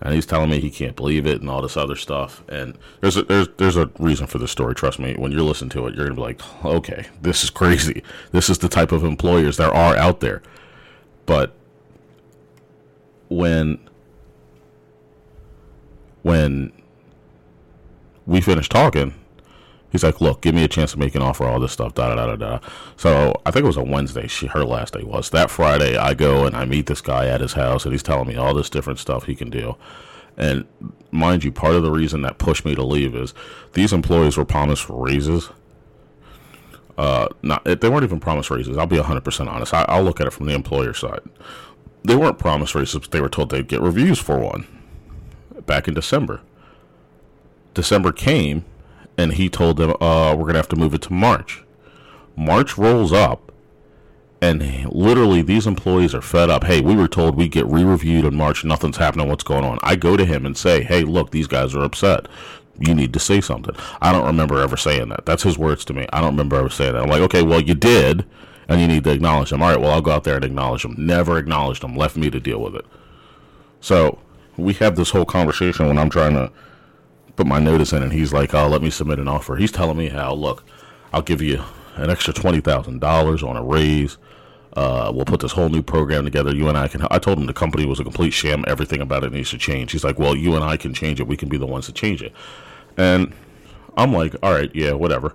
and 0.00 0.14
he's 0.14 0.26
telling 0.26 0.50
me 0.50 0.60
he 0.60 0.70
can't 0.70 0.96
believe 0.96 1.26
it 1.26 1.40
and 1.40 1.50
all 1.50 1.60
this 1.60 1.76
other 1.76 1.96
stuff. 1.96 2.42
And 2.48 2.78
there's 3.00 3.16
a, 3.16 3.22
there's 3.22 3.48
there's 3.58 3.76
a 3.76 3.90
reason 3.98 4.26
for 4.26 4.38
this 4.38 4.50
story. 4.50 4.74
Trust 4.74 4.98
me. 4.98 5.14
When 5.14 5.30
you're 5.32 5.42
listening 5.42 5.70
to 5.70 5.86
it, 5.86 5.94
you're 5.94 6.06
gonna 6.06 6.14
be 6.14 6.22
like, 6.22 6.64
okay, 6.64 7.06
this 7.20 7.44
is 7.44 7.50
crazy. 7.50 8.02
This 8.32 8.48
is 8.48 8.58
the 8.58 8.68
type 8.68 8.92
of 8.92 9.04
employers 9.04 9.56
there 9.56 9.74
are 9.74 9.96
out 9.96 10.20
there. 10.20 10.42
But 11.26 11.54
when 13.28 13.78
when 16.22 16.72
we 18.26 18.40
finished 18.40 18.72
talking, 18.72 19.14
he's 19.90 20.02
like, 20.02 20.20
"Look, 20.20 20.40
give 20.42 20.54
me 20.54 20.64
a 20.64 20.68
chance 20.68 20.92
to 20.92 20.98
make 20.98 21.14
an 21.14 21.22
offer. 21.22 21.44
All 21.44 21.60
this 21.60 21.72
stuff, 21.72 21.94
da 21.94 22.14
da 22.14 22.14
da 22.14 22.36
da." 22.36 22.36
da. 22.36 22.68
So 22.96 23.40
I 23.44 23.50
think 23.50 23.64
it 23.64 23.66
was 23.66 23.76
a 23.76 23.82
Wednesday. 23.82 24.26
She 24.26 24.46
her 24.46 24.64
last 24.64 24.94
day 24.94 25.02
was 25.02 25.30
that 25.30 25.50
Friday. 25.50 25.96
I 25.96 26.14
go 26.14 26.44
and 26.44 26.56
I 26.56 26.64
meet 26.64 26.86
this 26.86 27.00
guy 27.00 27.26
at 27.26 27.40
his 27.40 27.54
house, 27.54 27.84
and 27.84 27.92
he's 27.92 28.02
telling 28.02 28.28
me 28.28 28.36
all 28.36 28.54
this 28.54 28.70
different 28.70 28.98
stuff 28.98 29.24
he 29.24 29.34
can 29.34 29.50
do. 29.50 29.76
And 30.36 30.66
mind 31.10 31.44
you, 31.44 31.52
part 31.52 31.74
of 31.74 31.82
the 31.82 31.90
reason 31.90 32.22
that 32.22 32.38
pushed 32.38 32.64
me 32.64 32.74
to 32.74 32.82
leave 32.82 33.14
is 33.14 33.34
these 33.74 33.92
employees 33.92 34.36
were 34.36 34.44
promised 34.44 34.86
raises. 34.88 35.50
Uh, 36.96 37.28
not 37.42 37.64
they 37.64 37.88
weren't 37.88 38.04
even 38.04 38.20
promised 38.20 38.50
raises. 38.50 38.76
I'll 38.76 38.86
be 38.86 38.98
hundred 38.98 39.24
percent 39.24 39.48
honest. 39.48 39.72
I, 39.74 39.84
I'll 39.88 40.02
look 40.02 40.20
at 40.20 40.26
it 40.26 40.32
from 40.32 40.46
the 40.46 40.54
employer 40.54 40.94
side. 40.94 41.20
They 42.04 42.16
weren't 42.16 42.38
promised 42.38 42.74
raises. 42.74 43.08
They 43.08 43.20
were 43.20 43.28
told 43.28 43.50
they'd 43.50 43.68
get 43.68 43.80
reviews 43.80 44.18
for 44.18 44.38
one 44.38 44.66
back 45.66 45.88
in 45.88 45.94
December. 45.94 46.40
December 47.74 48.12
came 48.12 48.64
and 49.16 49.34
he 49.34 49.48
told 49.48 49.76
them, 49.76 49.90
uh, 50.00 50.34
we're 50.36 50.44
going 50.44 50.54
to 50.54 50.60
have 50.60 50.68
to 50.68 50.76
move 50.76 50.94
it 50.94 51.02
to 51.02 51.12
March. 51.12 51.62
March 52.36 52.78
rolls 52.78 53.12
up, 53.12 53.52
and 54.40 54.86
literally 54.90 55.42
these 55.42 55.66
employees 55.66 56.14
are 56.14 56.22
fed 56.22 56.48
up. 56.48 56.64
Hey, 56.64 56.80
we 56.80 56.96
were 56.96 57.08
told 57.08 57.36
we 57.36 57.48
get 57.48 57.66
re 57.66 57.84
reviewed 57.84 58.24
in 58.24 58.34
March, 58.34 58.64
nothing's 58.64 58.96
happening, 58.96 59.28
what's 59.28 59.44
going 59.44 59.64
on? 59.64 59.78
I 59.82 59.96
go 59.96 60.16
to 60.16 60.24
him 60.24 60.46
and 60.46 60.56
say, 60.56 60.82
hey, 60.82 61.02
look, 61.02 61.30
these 61.30 61.46
guys 61.46 61.74
are 61.74 61.84
upset. 61.84 62.26
You 62.78 62.94
need 62.94 63.12
to 63.12 63.20
say 63.20 63.42
something. 63.42 63.76
I 64.00 64.10
don't 64.10 64.26
remember 64.26 64.60
ever 64.60 64.76
saying 64.76 65.10
that. 65.10 65.26
That's 65.26 65.42
his 65.42 65.58
words 65.58 65.84
to 65.86 65.92
me. 65.92 66.06
I 66.14 66.20
don't 66.20 66.32
remember 66.32 66.56
ever 66.56 66.70
saying 66.70 66.94
that. 66.94 67.02
I'm 67.02 67.10
like, 67.10 67.20
okay, 67.22 67.42
well, 67.42 67.60
you 67.60 67.74
did, 67.74 68.24
and 68.68 68.80
you 68.80 68.86
need 68.86 69.04
to 69.04 69.12
acknowledge 69.12 69.50
them. 69.50 69.62
All 69.62 69.68
right, 69.68 69.80
well, 69.80 69.90
I'll 69.90 70.00
go 70.00 70.12
out 70.12 70.24
there 70.24 70.36
and 70.36 70.44
acknowledge 70.44 70.82
them. 70.82 70.94
Never 70.96 71.36
acknowledged 71.36 71.82
them, 71.82 71.94
left 71.94 72.16
me 72.16 72.30
to 72.30 72.40
deal 72.40 72.60
with 72.62 72.74
it. 72.74 72.86
So 73.80 74.18
we 74.56 74.72
have 74.74 74.96
this 74.96 75.10
whole 75.10 75.26
conversation 75.26 75.88
when 75.88 75.98
I'm 75.98 76.08
trying 76.08 76.34
to 76.34 76.50
put 77.40 77.46
my 77.46 77.58
notice 77.58 77.94
in, 77.94 78.02
and 78.02 78.12
he's 78.12 78.34
like, 78.34 78.52
"Oh, 78.52 78.68
let 78.68 78.82
me 78.82 78.90
submit 78.90 79.18
an 79.18 79.26
offer." 79.26 79.56
He's 79.56 79.72
telling 79.72 79.96
me 79.96 80.08
how, 80.10 80.34
look, 80.34 80.62
I'll 81.10 81.22
give 81.22 81.40
you 81.40 81.62
an 81.96 82.10
extra 82.10 82.34
twenty 82.34 82.60
thousand 82.60 83.00
dollars 83.00 83.42
on 83.42 83.56
a 83.56 83.64
raise. 83.64 84.18
Uh, 84.74 85.10
we'll 85.14 85.24
put 85.24 85.40
this 85.40 85.52
whole 85.52 85.70
new 85.70 85.82
program 85.82 86.24
together. 86.24 86.54
You 86.54 86.68
and 86.68 86.76
I 86.76 86.86
can. 86.86 87.06
I 87.10 87.18
told 87.18 87.38
him 87.38 87.46
the 87.46 87.54
company 87.54 87.86
was 87.86 87.98
a 87.98 88.04
complete 88.04 88.32
sham. 88.32 88.62
Everything 88.68 89.00
about 89.00 89.24
it 89.24 89.32
needs 89.32 89.48
to 89.50 89.58
change. 89.58 89.92
He's 89.92 90.04
like, 90.04 90.18
well, 90.18 90.36
you 90.36 90.54
and 90.54 90.62
I 90.62 90.76
can 90.76 90.92
change 90.92 91.18
it. 91.18 91.26
We 91.26 91.36
can 91.38 91.48
be 91.48 91.56
the 91.56 91.66
ones 91.66 91.86
to 91.86 91.92
change 91.92 92.22
it. 92.22 92.34
And 92.98 93.32
I'm 93.96 94.12
like, 94.12 94.36
all 94.42 94.52
right, 94.52 94.70
yeah, 94.74 94.92
whatever. 94.92 95.34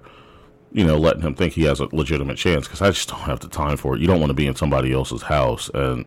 You 0.72 0.86
know, 0.86 0.98
letting 1.00 1.24
him 1.24 1.34
think 1.34 1.54
he 1.54 1.64
has 1.64 1.80
a 1.80 1.88
legitimate 1.92 2.38
chance 2.38 2.68
because 2.68 2.84
I 2.84 2.92
just 2.92 3.10
don't 3.10 3.22
have 3.22 3.40
the 3.40 3.48
time 3.48 3.78
for 3.78 3.96
it. 3.96 4.02
You 4.02 4.06
don't 4.06 4.20
want 4.20 4.30
to 4.30 4.36
be 4.36 4.46
in 4.46 4.56
somebody 4.56 4.94
else's 4.94 5.24
house 5.24 5.72
and 5.74 6.06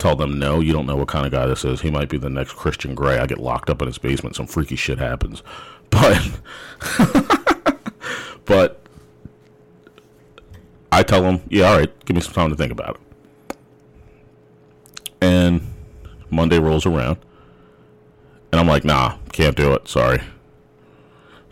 tell 0.00 0.16
them 0.16 0.38
no, 0.38 0.60
you 0.60 0.72
don't 0.72 0.86
know 0.86 0.96
what 0.96 1.08
kind 1.08 1.26
of 1.26 1.32
guy 1.32 1.46
this 1.46 1.64
is. 1.64 1.80
He 1.80 1.90
might 1.90 2.08
be 2.08 2.18
the 2.18 2.30
next 2.30 2.54
Christian 2.54 2.94
Grey. 2.94 3.18
I 3.18 3.26
get 3.26 3.38
locked 3.38 3.70
up 3.70 3.80
in 3.82 3.86
his 3.86 3.98
basement, 3.98 4.34
some 4.34 4.46
freaky 4.46 4.76
shit 4.76 4.98
happens. 4.98 5.42
But 5.90 6.40
but 8.44 8.80
I 10.92 11.02
tell 11.02 11.24
him, 11.24 11.40
yeah, 11.48 11.70
all 11.70 11.78
right, 11.78 12.04
give 12.04 12.14
me 12.14 12.20
some 12.20 12.32
time 12.32 12.50
to 12.50 12.56
think 12.56 12.70
about 12.70 12.96
it. 12.96 13.56
And 15.20 15.66
Monday 16.30 16.60
rolls 16.60 16.86
around, 16.86 17.18
and 18.52 18.60
I'm 18.60 18.68
like, 18.68 18.84
nah, 18.84 19.16
can't 19.32 19.56
do 19.56 19.72
it. 19.72 19.88
Sorry. 19.88 20.20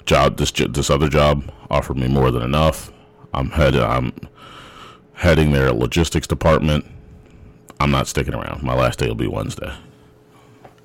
Job 0.07 0.37
this 0.37 0.53
this 0.53 0.89
other 0.89 1.09
job 1.09 1.53
offered 1.69 1.97
me 1.97 2.07
more 2.07 2.31
than 2.31 2.43
enough. 2.43 2.93
I'm 3.35 3.51
head 3.51 3.75
I'm 3.75 4.13
heading 5.15 5.51
their 5.51 5.73
logistics 5.73 6.29
department 6.29 6.87
I'm 7.81 7.91
not 7.91 8.09
sticking 8.09 8.35
around. 8.35 8.63
My 8.63 8.75
last 8.75 8.99
day 8.99 9.09
will 9.09 9.15
be 9.15 9.29
Wednesday. 9.29 9.73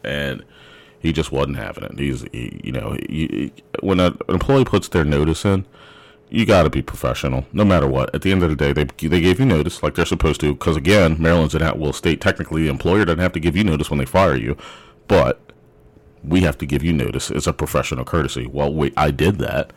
And 0.04 0.44
he 1.00 1.12
just 1.12 1.32
wasn't 1.32 1.58
having 1.58 1.84
it. 1.84 2.00
He's, 2.00 2.22
he, 2.32 2.62
you 2.64 2.72
know, 2.72 2.96
he, 3.10 3.52
when 3.82 4.00
an 4.00 4.18
employee 4.30 4.66
puts 4.66 4.88
their 4.88 5.04
notice 5.04 5.46
in, 5.46 5.66
you 6.30 6.46
got 6.46 6.64
to 6.64 6.70
be 6.70 6.82
professional, 6.82 7.46
no 7.54 7.64
matter 7.64 7.88
what. 7.88 8.14
At 8.16 8.24
the 8.24 8.32
end 8.32 8.42
of 8.42 8.50
the 8.50 8.56
day, 8.56 8.74
they 8.74 8.86
they 9.08 9.22
gave 9.22 9.40
you 9.40 9.46
notice 9.46 9.84
like 9.84 9.94
they're 9.94 10.06
supposed 10.06 10.42
to, 10.42 10.54
because 10.54 10.76
again, 10.76 11.16
Maryland's 11.20 11.54
an 11.54 11.62
at-will 11.62 11.94
state. 11.94 12.22
Technically, 12.22 12.64
the 12.64 12.70
employer 12.70 13.06
doesn't 13.06 13.20
have 13.20 13.34
to 13.34 13.40
give 13.40 13.56
you 13.56 13.64
notice 13.64 13.92
when 13.92 14.00
they 14.00 14.06
fire 14.06 14.36
you, 14.36 14.58
but 15.08 15.40
we 16.24 16.42
have 16.42 16.58
to 16.58 16.66
give 16.66 16.84
you 16.84 16.92
notice. 16.92 17.30
It's 17.30 17.46
a 17.46 17.54
professional 17.54 18.04
courtesy. 18.04 18.48
Well, 18.48 18.74
wait, 18.74 18.94
I 18.98 19.12
did 19.12 19.38
that, 19.40 19.74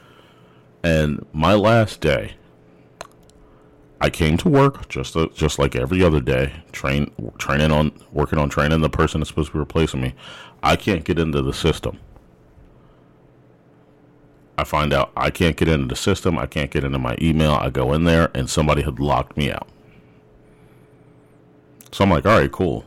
and 0.82 1.26
my 1.32 1.52
last 1.54 2.00
day 2.00 2.36
I 4.00 4.10
came 4.10 4.36
to 4.38 4.48
work 4.48 4.88
just 4.88 5.16
uh, 5.16 5.28
just 5.34 5.58
like 5.58 5.74
every 5.74 6.02
other 6.02 6.20
day, 6.20 6.52
train 6.72 7.10
training 7.38 7.72
on 7.72 7.92
working 8.12 8.38
on 8.38 8.50
training 8.50 8.80
the 8.80 8.90
person 8.90 9.20
that's 9.20 9.28
supposed 9.28 9.48
to 9.48 9.52
be 9.54 9.58
replacing 9.58 10.00
me. 10.02 10.14
I 10.62 10.76
can't 10.76 11.04
get 11.04 11.18
into 11.18 11.42
the 11.42 11.52
system. 11.52 11.98
I 14.58 14.64
find 14.64 14.92
out 14.92 15.12
I 15.16 15.30
can't 15.30 15.56
get 15.56 15.68
into 15.68 15.86
the 15.86 15.96
system. 15.96 16.38
I 16.38 16.46
can't 16.46 16.70
get 16.70 16.84
into 16.84 16.98
my 16.98 17.16
email. 17.20 17.52
I 17.52 17.70
go 17.70 17.92
in 17.92 18.04
there 18.04 18.30
and 18.34 18.48
somebody 18.48 18.82
had 18.82 18.98
locked 18.98 19.36
me 19.36 19.50
out. 19.50 19.68
So 21.92 22.04
I'm 22.04 22.10
like, 22.10 22.26
all 22.26 22.38
right, 22.38 22.52
cool. 22.52 22.84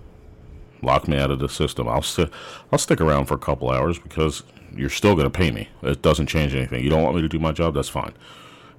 Lock 0.82 1.08
me 1.08 1.18
out 1.18 1.32
of 1.32 1.40
the 1.40 1.50
system. 1.50 1.88
I'll 1.88 2.02
sit. 2.02 2.30
I'll 2.72 2.80
stick 2.80 3.02
around 3.02 3.26
for 3.26 3.34
a 3.34 3.40
couple 3.40 3.70
hours 3.70 4.00
because 4.00 4.44
you're 4.76 4.90
still 4.90 5.16
going 5.16 5.30
to 5.30 5.36
pay 5.36 5.52
me. 5.52 5.70
It 5.82 6.02
doesn't 6.02 6.28
change 6.28 6.54
anything. 6.54 6.84
You 6.84 6.90
don't 6.90 7.04
want 7.04 7.16
me 7.16 7.22
to 7.22 7.28
do 7.28 7.40
my 7.40 7.52
job. 7.52 7.74
That's 7.74 7.90
fine. 7.90 8.14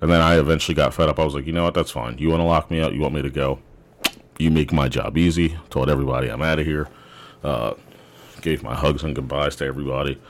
And 0.01 0.11
then 0.11 0.21
I 0.21 0.39
eventually 0.39 0.75
got 0.75 0.95
fed 0.95 1.09
up. 1.09 1.19
I 1.19 1.25
was 1.25 1.35
like, 1.35 1.47
you 1.47 1.53
know 1.53 1.65
what? 1.65 1.75
That's 1.75 1.91
fine. 1.91 2.17
You 2.19 2.31
want 2.31 2.41
to 2.41 2.45
lock 2.45 2.71
me 2.71 2.81
out? 2.81 2.95
You 2.95 3.01
want 3.01 3.15
me 3.15 3.23
to 3.23 3.31
go? 3.31 3.61
You 4.39 4.51
make 4.51 4.73
my 4.73 4.89
job 4.89 5.19
easy. 5.19 5.57
Told 5.69 5.91
everybody 5.91 6.29
I'm 6.29 6.43
out 6.43 6.59
of 6.59 6.67
here. 6.67 6.89
Uh, 7.45 7.75
gave 8.41 8.63
my 8.63 8.75
hugs 8.75 9.03
and 9.03 9.15
goodbyes 9.15 9.57
to 9.57 9.67
everybody. 9.67 10.21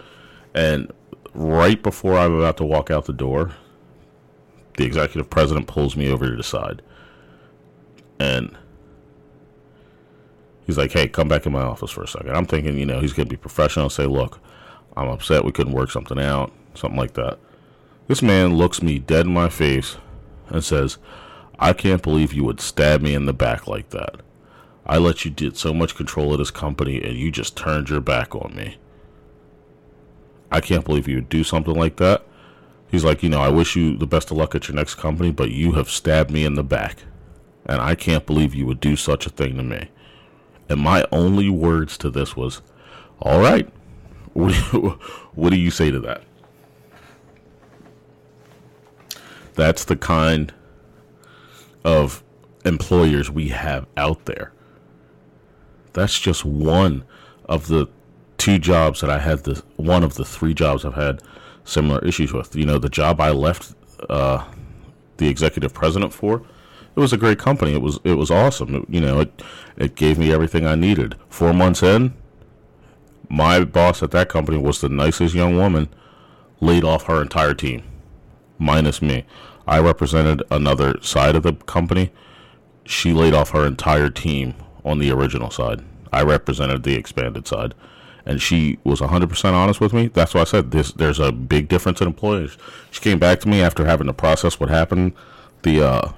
And 0.54 0.90
right 1.34 1.80
before 1.80 2.18
I'm 2.18 2.34
about 2.34 2.56
to 2.56 2.64
walk 2.64 2.90
out 2.90 3.04
the 3.04 3.12
door, 3.12 3.52
the 4.76 4.84
executive 4.84 5.30
president 5.30 5.68
pulls 5.68 5.96
me 5.96 6.10
over 6.10 6.28
to 6.28 6.36
the 6.36 6.42
side. 6.42 6.82
And 8.18 8.56
he's 10.66 10.76
like, 10.76 10.92
hey, 10.92 11.08
come 11.08 11.28
back 11.28 11.46
in 11.46 11.52
my 11.52 11.62
office 11.62 11.90
for 11.90 12.02
a 12.02 12.08
second. 12.08 12.36
I'm 12.36 12.46
thinking, 12.46 12.76
you 12.76 12.86
know, 12.86 13.00
he's 13.00 13.12
going 13.12 13.26
to 13.28 13.30
be 13.30 13.36
professional 13.36 13.88
say, 13.88 14.06
look, 14.06 14.40
I'm 14.96 15.08
upset 15.08 15.44
we 15.44 15.52
couldn't 15.52 15.72
work 15.72 15.90
something 15.90 16.18
out, 16.18 16.52
something 16.74 16.98
like 16.98 17.14
that. 17.14 17.38
This 18.10 18.22
man 18.22 18.56
looks 18.56 18.82
me 18.82 18.98
dead 18.98 19.26
in 19.26 19.32
my 19.32 19.48
face 19.48 19.96
and 20.48 20.64
says, 20.64 20.98
I 21.60 21.72
can't 21.72 22.02
believe 22.02 22.32
you 22.32 22.42
would 22.42 22.60
stab 22.60 23.00
me 23.02 23.14
in 23.14 23.26
the 23.26 23.32
back 23.32 23.68
like 23.68 23.90
that. 23.90 24.16
I 24.84 24.98
let 24.98 25.24
you 25.24 25.30
get 25.30 25.56
so 25.56 25.72
much 25.72 25.94
control 25.94 26.32
of 26.32 26.38
this 26.38 26.50
company 26.50 27.00
and 27.00 27.16
you 27.16 27.30
just 27.30 27.56
turned 27.56 27.88
your 27.88 28.00
back 28.00 28.34
on 28.34 28.52
me. 28.56 28.78
I 30.50 30.60
can't 30.60 30.84
believe 30.84 31.06
you 31.06 31.14
would 31.14 31.28
do 31.28 31.44
something 31.44 31.76
like 31.76 31.98
that. 31.98 32.26
He's 32.90 33.04
like, 33.04 33.22
you 33.22 33.28
know, 33.28 33.42
I 33.42 33.48
wish 33.48 33.76
you 33.76 33.96
the 33.96 34.08
best 34.08 34.32
of 34.32 34.36
luck 34.36 34.56
at 34.56 34.66
your 34.66 34.74
next 34.74 34.96
company, 34.96 35.30
but 35.30 35.52
you 35.52 35.74
have 35.74 35.88
stabbed 35.88 36.32
me 36.32 36.44
in 36.44 36.54
the 36.54 36.64
back. 36.64 37.04
And 37.64 37.80
I 37.80 37.94
can't 37.94 38.26
believe 38.26 38.56
you 38.56 38.66
would 38.66 38.80
do 38.80 38.96
such 38.96 39.24
a 39.24 39.30
thing 39.30 39.56
to 39.56 39.62
me. 39.62 39.88
And 40.68 40.80
my 40.80 41.06
only 41.12 41.48
words 41.48 41.96
to 41.98 42.10
this 42.10 42.34
was, 42.34 42.60
all 43.20 43.38
right, 43.38 43.72
what 44.32 44.52
do 44.52 44.56
you, 44.56 44.88
what 45.36 45.50
do 45.50 45.56
you 45.56 45.70
say 45.70 45.92
to 45.92 46.00
that? 46.00 46.24
That's 49.60 49.84
the 49.84 49.96
kind 49.96 50.54
of 51.84 52.24
employers 52.64 53.30
we 53.30 53.48
have 53.48 53.86
out 53.94 54.24
there. 54.24 54.54
That's 55.92 56.18
just 56.18 56.46
one 56.46 57.04
of 57.44 57.68
the 57.68 57.86
two 58.38 58.58
jobs 58.58 59.02
that 59.02 59.10
I 59.10 59.18
had 59.18 59.40
the 59.40 59.62
one 59.76 60.02
of 60.02 60.14
the 60.14 60.24
three 60.24 60.54
jobs 60.54 60.86
I've 60.86 60.94
had 60.94 61.20
similar 61.64 62.02
issues 62.06 62.32
with. 62.32 62.56
You 62.56 62.64
know, 62.64 62.78
the 62.78 62.88
job 62.88 63.20
I 63.20 63.32
left 63.32 63.74
uh, 64.08 64.46
the 65.18 65.28
executive 65.28 65.74
president 65.74 66.14
for, 66.14 66.36
it 66.96 67.00
was 67.00 67.12
a 67.12 67.18
great 67.18 67.38
company. 67.38 67.74
It 67.74 67.82
was 67.82 68.00
it 68.02 68.14
was 68.14 68.30
awesome. 68.30 68.74
It, 68.74 68.84
you 68.88 69.02
know, 69.02 69.20
it 69.20 69.42
it 69.76 69.94
gave 69.94 70.18
me 70.18 70.32
everything 70.32 70.66
I 70.66 70.74
needed. 70.74 71.16
Four 71.28 71.52
months 71.52 71.82
in, 71.82 72.14
my 73.28 73.62
boss 73.62 74.02
at 74.02 74.10
that 74.12 74.30
company 74.30 74.56
was 74.56 74.80
the 74.80 74.88
nicest 74.88 75.34
young 75.34 75.58
woman, 75.58 75.90
laid 76.62 76.82
off 76.82 77.04
her 77.08 77.20
entire 77.20 77.52
team, 77.52 77.82
minus 78.58 79.02
me. 79.02 79.26
I 79.66 79.78
represented 79.80 80.42
another 80.50 81.00
side 81.02 81.36
of 81.36 81.42
the 81.42 81.54
company. 81.54 82.10
She 82.84 83.12
laid 83.12 83.34
off 83.34 83.50
her 83.50 83.66
entire 83.66 84.10
team 84.10 84.54
on 84.84 84.98
the 84.98 85.10
original 85.10 85.50
side. 85.50 85.84
I 86.12 86.22
represented 86.22 86.82
the 86.82 86.94
expanded 86.94 87.46
side. 87.46 87.74
And 88.26 88.42
she 88.42 88.78
was 88.84 89.00
100% 89.00 89.52
honest 89.52 89.80
with 89.80 89.92
me. 89.92 90.08
That's 90.08 90.34
why 90.34 90.42
I 90.42 90.44
said 90.44 90.70
this. 90.70 90.92
There's 90.92 91.18
a 91.18 91.32
big 91.32 91.68
difference 91.68 92.00
in 92.00 92.06
employees. 92.06 92.56
She 92.90 93.00
came 93.00 93.18
back 93.18 93.40
to 93.40 93.48
me 93.48 93.62
after 93.62 93.86
having 93.86 94.06
to 94.08 94.12
process 94.12 94.60
what 94.60 94.68
happened 94.68 95.14
the 95.62 95.86
uh, 95.86 96.12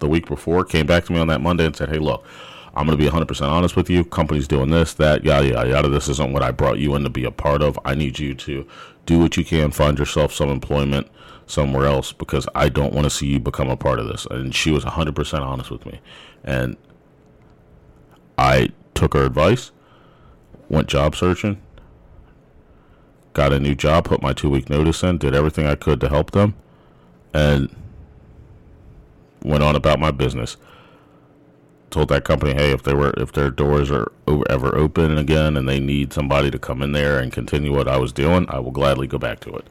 the 0.00 0.08
week 0.08 0.26
before. 0.26 0.64
Came 0.64 0.86
back 0.86 1.04
to 1.04 1.12
me 1.12 1.20
on 1.20 1.28
that 1.28 1.40
Monday 1.40 1.64
and 1.66 1.76
said, 1.76 1.88
"Hey, 1.88 1.98
look, 1.98 2.26
I'm 2.74 2.86
going 2.86 2.96
to 2.96 3.04
be 3.04 3.10
100% 3.10 3.48
honest 3.48 3.76
with 3.76 3.90
you. 3.90 4.04
Company's 4.04 4.46
doing 4.46 4.70
this, 4.70 4.94
that, 4.94 5.24
yada, 5.24 5.48
yada, 5.48 5.70
yada. 5.70 5.88
This 5.88 6.08
isn't 6.08 6.32
what 6.32 6.42
I 6.42 6.50
brought 6.50 6.78
you 6.78 6.94
in 6.94 7.02
to 7.02 7.10
be 7.10 7.24
a 7.24 7.30
part 7.30 7.62
of. 7.62 7.78
I 7.84 7.94
need 7.94 8.18
you 8.18 8.34
to 8.34 8.66
do 9.06 9.18
what 9.18 9.36
you 9.36 9.44
can, 9.44 9.70
find 9.70 9.98
yourself 9.98 10.32
some 10.32 10.48
employment 10.48 11.08
somewhere 11.50 11.86
else 11.86 12.12
because 12.12 12.46
I 12.54 12.68
don't 12.68 12.94
want 12.94 13.04
to 13.04 13.10
see 13.10 13.26
you 13.26 13.40
become 13.40 13.68
a 13.68 13.76
part 13.76 13.98
of 13.98 14.06
this. 14.06 14.26
And 14.30 14.54
she 14.54 14.70
was 14.70 14.84
100% 14.84 15.40
honest 15.40 15.70
with 15.70 15.84
me. 15.84 16.00
And 16.44 16.76
I 18.38 18.70
took 18.94 19.14
her 19.14 19.24
advice, 19.24 19.72
went 20.68 20.88
job 20.88 21.16
searching, 21.16 21.60
got 23.32 23.52
a 23.52 23.60
new 23.60 23.74
job, 23.74 24.04
put 24.04 24.22
my 24.22 24.32
two 24.32 24.50
week 24.50 24.70
notice 24.70 25.02
in, 25.02 25.18
did 25.18 25.34
everything 25.34 25.66
I 25.66 25.74
could 25.74 26.00
to 26.00 26.08
help 26.08 26.30
them, 26.30 26.54
and 27.34 27.74
went 29.42 29.62
on 29.62 29.76
about 29.76 29.98
my 29.98 30.10
business. 30.10 30.56
Told 31.90 32.08
that 32.10 32.24
company, 32.24 32.54
hey, 32.54 32.70
if 32.72 32.84
they 32.84 32.94
were 32.94 33.12
if 33.16 33.32
their 33.32 33.50
doors 33.50 33.90
are 33.90 34.12
ever 34.48 34.76
open 34.76 35.18
again 35.18 35.56
and 35.56 35.68
they 35.68 35.80
need 35.80 36.12
somebody 36.12 36.48
to 36.50 36.58
come 36.58 36.82
in 36.82 36.92
there 36.92 37.18
and 37.18 37.32
continue 37.32 37.74
what 37.74 37.88
I 37.88 37.96
was 37.96 38.12
doing, 38.12 38.46
I 38.48 38.60
will 38.60 38.70
gladly 38.70 39.08
go 39.08 39.18
back 39.18 39.40
to 39.40 39.50
it. 39.56 39.66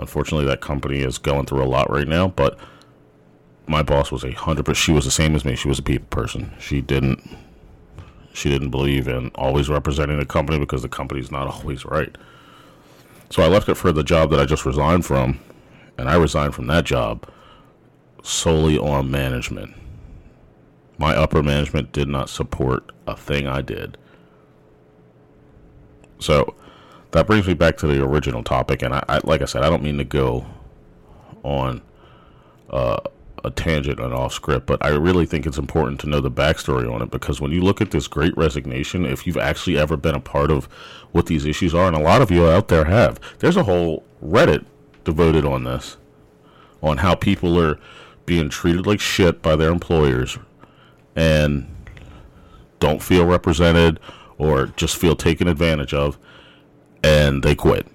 Unfortunately, 0.00 0.46
that 0.46 0.62
company 0.62 1.00
is 1.00 1.18
going 1.18 1.44
through 1.44 1.62
a 1.62 1.68
lot 1.68 1.90
right 1.90 2.08
now, 2.08 2.26
but 2.26 2.58
my 3.66 3.82
boss 3.82 4.10
was 4.10 4.24
a 4.24 4.32
hundred 4.32 4.64
percent. 4.64 4.78
She 4.78 4.92
was 4.92 5.04
the 5.04 5.10
same 5.10 5.36
as 5.36 5.44
me. 5.44 5.54
She 5.54 5.68
was 5.68 5.78
a 5.78 5.82
people 5.82 6.08
person. 6.08 6.52
She 6.58 6.80
didn't 6.80 7.20
she 8.32 8.48
didn't 8.48 8.70
believe 8.70 9.08
in 9.08 9.30
always 9.34 9.68
representing 9.68 10.18
the 10.18 10.24
company 10.24 10.58
because 10.58 10.80
the 10.80 10.88
company's 10.88 11.30
not 11.30 11.46
always 11.46 11.84
right. 11.84 12.16
So 13.28 13.42
I 13.42 13.48
left 13.48 13.68
it 13.68 13.74
for 13.74 13.92
the 13.92 14.02
job 14.02 14.30
that 14.30 14.40
I 14.40 14.46
just 14.46 14.64
resigned 14.64 15.04
from, 15.04 15.38
and 15.98 16.08
I 16.08 16.16
resigned 16.16 16.54
from 16.54 16.66
that 16.68 16.84
job 16.84 17.28
solely 18.22 18.78
on 18.78 19.10
management. 19.10 19.74
My 20.96 21.14
upper 21.14 21.42
management 21.42 21.92
did 21.92 22.08
not 22.08 22.30
support 22.30 22.90
a 23.06 23.16
thing 23.16 23.46
I 23.46 23.60
did. 23.60 23.98
So 26.18 26.54
that 27.12 27.26
brings 27.26 27.46
me 27.46 27.54
back 27.54 27.76
to 27.78 27.86
the 27.86 28.02
original 28.04 28.42
topic, 28.42 28.82
and 28.82 28.94
I, 28.94 29.04
I 29.08 29.20
like 29.24 29.42
I 29.42 29.46
said, 29.46 29.62
I 29.62 29.70
don't 29.70 29.82
mean 29.82 29.98
to 29.98 30.04
go 30.04 30.46
on 31.42 31.82
uh, 32.70 33.00
a 33.44 33.50
tangent 33.50 33.98
and 33.98 34.12
off 34.12 34.32
script, 34.32 34.66
but 34.66 34.84
I 34.84 34.90
really 34.90 35.26
think 35.26 35.46
it's 35.46 35.58
important 35.58 36.00
to 36.00 36.08
know 36.08 36.20
the 36.20 36.30
backstory 36.30 36.92
on 36.92 37.02
it 37.02 37.10
because 37.10 37.40
when 37.40 37.52
you 37.52 37.62
look 37.62 37.80
at 37.80 37.90
this 37.90 38.06
great 38.06 38.36
resignation, 38.36 39.04
if 39.04 39.26
you've 39.26 39.36
actually 39.36 39.78
ever 39.78 39.96
been 39.96 40.14
a 40.14 40.20
part 40.20 40.50
of 40.50 40.66
what 41.12 41.26
these 41.26 41.46
issues 41.46 41.74
are, 41.74 41.86
and 41.86 41.96
a 41.96 42.00
lot 42.00 42.22
of 42.22 42.30
you 42.30 42.46
out 42.46 42.68
there 42.68 42.84
have, 42.84 43.18
there's 43.38 43.56
a 43.56 43.64
whole 43.64 44.04
Reddit 44.22 44.64
devoted 45.04 45.44
on 45.44 45.64
this, 45.64 45.96
on 46.82 46.98
how 46.98 47.14
people 47.14 47.58
are 47.58 47.78
being 48.26 48.48
treated 48.48 48.86
like 48.86 49.00
shit 49.00 49.42
by 49.42 49.56
their 49.56 49.72
employers 49.72 50.38
and 51.16 51.66
don't 52.78 53.02
feel 53.02 53.26
represented 53.26 53.98
or 54.38 54.66
just 54.68 54.96
feel 54.96 55.16
taken 55.16 55.48
advantage 55.48 55.92
of 55.92 56.18
and 57.02 57.42
they 57.42 57.54
quit. 57.54 57.86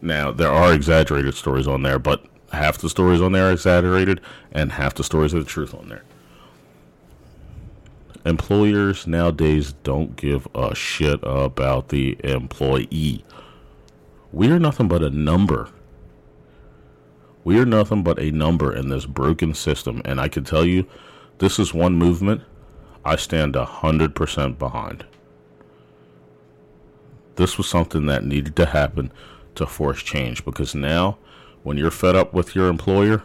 Now, 0.00 0.32
there 0.32 0.50
are 0.50 0.74
exaggerated 0.74 1.34
stories 1.34 1.68
on 1.68 1.82
there, 1.82 1.98
but 1.98 2.24
half 2.52 2.78
the 2.78 2.90
stories 2.90 3.20
on 3.20 3.32
there 3.32 3.48
are 3.48 3.52
exaggerated 3.52 4.20
and 4.50 4.72
half 4.72 4.94
the 4.94 5.04
stories 5.04 5.34
are 5.34 5.38
the 5.38 5.44
truth 5.44 5.74
on 5.74 5.88
there. 5.88 6.02
Employers 8.24 9.06
nowadays 9.06 9.72
don't 9.82 10.16
give 10.16 10.46
a 10.54 10.74
shit 10.74 11.20
about 11.22 11.88
the 11.88 12.16
employee. 12.22 13.24
We 14.32 14.50
are 14.50 14.58
nothing 14.58 14.88
but 14.88 15.02
a 15.02 15.10
number. 15.10 15.70
We 17.44 17.58
are 17.58 17.66
nothing 17.66 18.04
but 18.04 18.20
a 18.20 18.30
number 18.30 18.72
in 18.72 18.88
this 18.88 19.06
broken 19.06 19.54
system, 19.54 20.00
and 20.04 20.20
I 20.20 20.28
can 20.28 20.44
tell 20.44 20.64
you, 20.64 20.86
this 21.38 21.58
is 21.58 21.74
one 21.74 21.96
movement 21.96 22.42
I 23.04 23.16
stand 23.16 23.56
a 23.56 23.64
hundred 23.64 24.14
percent 24.14 24.58
behind. 24.58 25.04
This 27.36 27.56
was 27.56 27.66
something 27.66 28.06
that 28.06 28.24
needed 28.24 28.56
to 28.56 28.66
happen 28.66 29.12
to 29.54 29.66
force 29.66 30.02
change 30.02 30.44
because 30.44 30.74
now 30.74 31.18
when 31.62 31.76
you're 31.76 31.90
fed 31.90 32.16
up 32.16 32.32
with 32.32 32.54
your 32.54 32.68
employer 32.68 33.22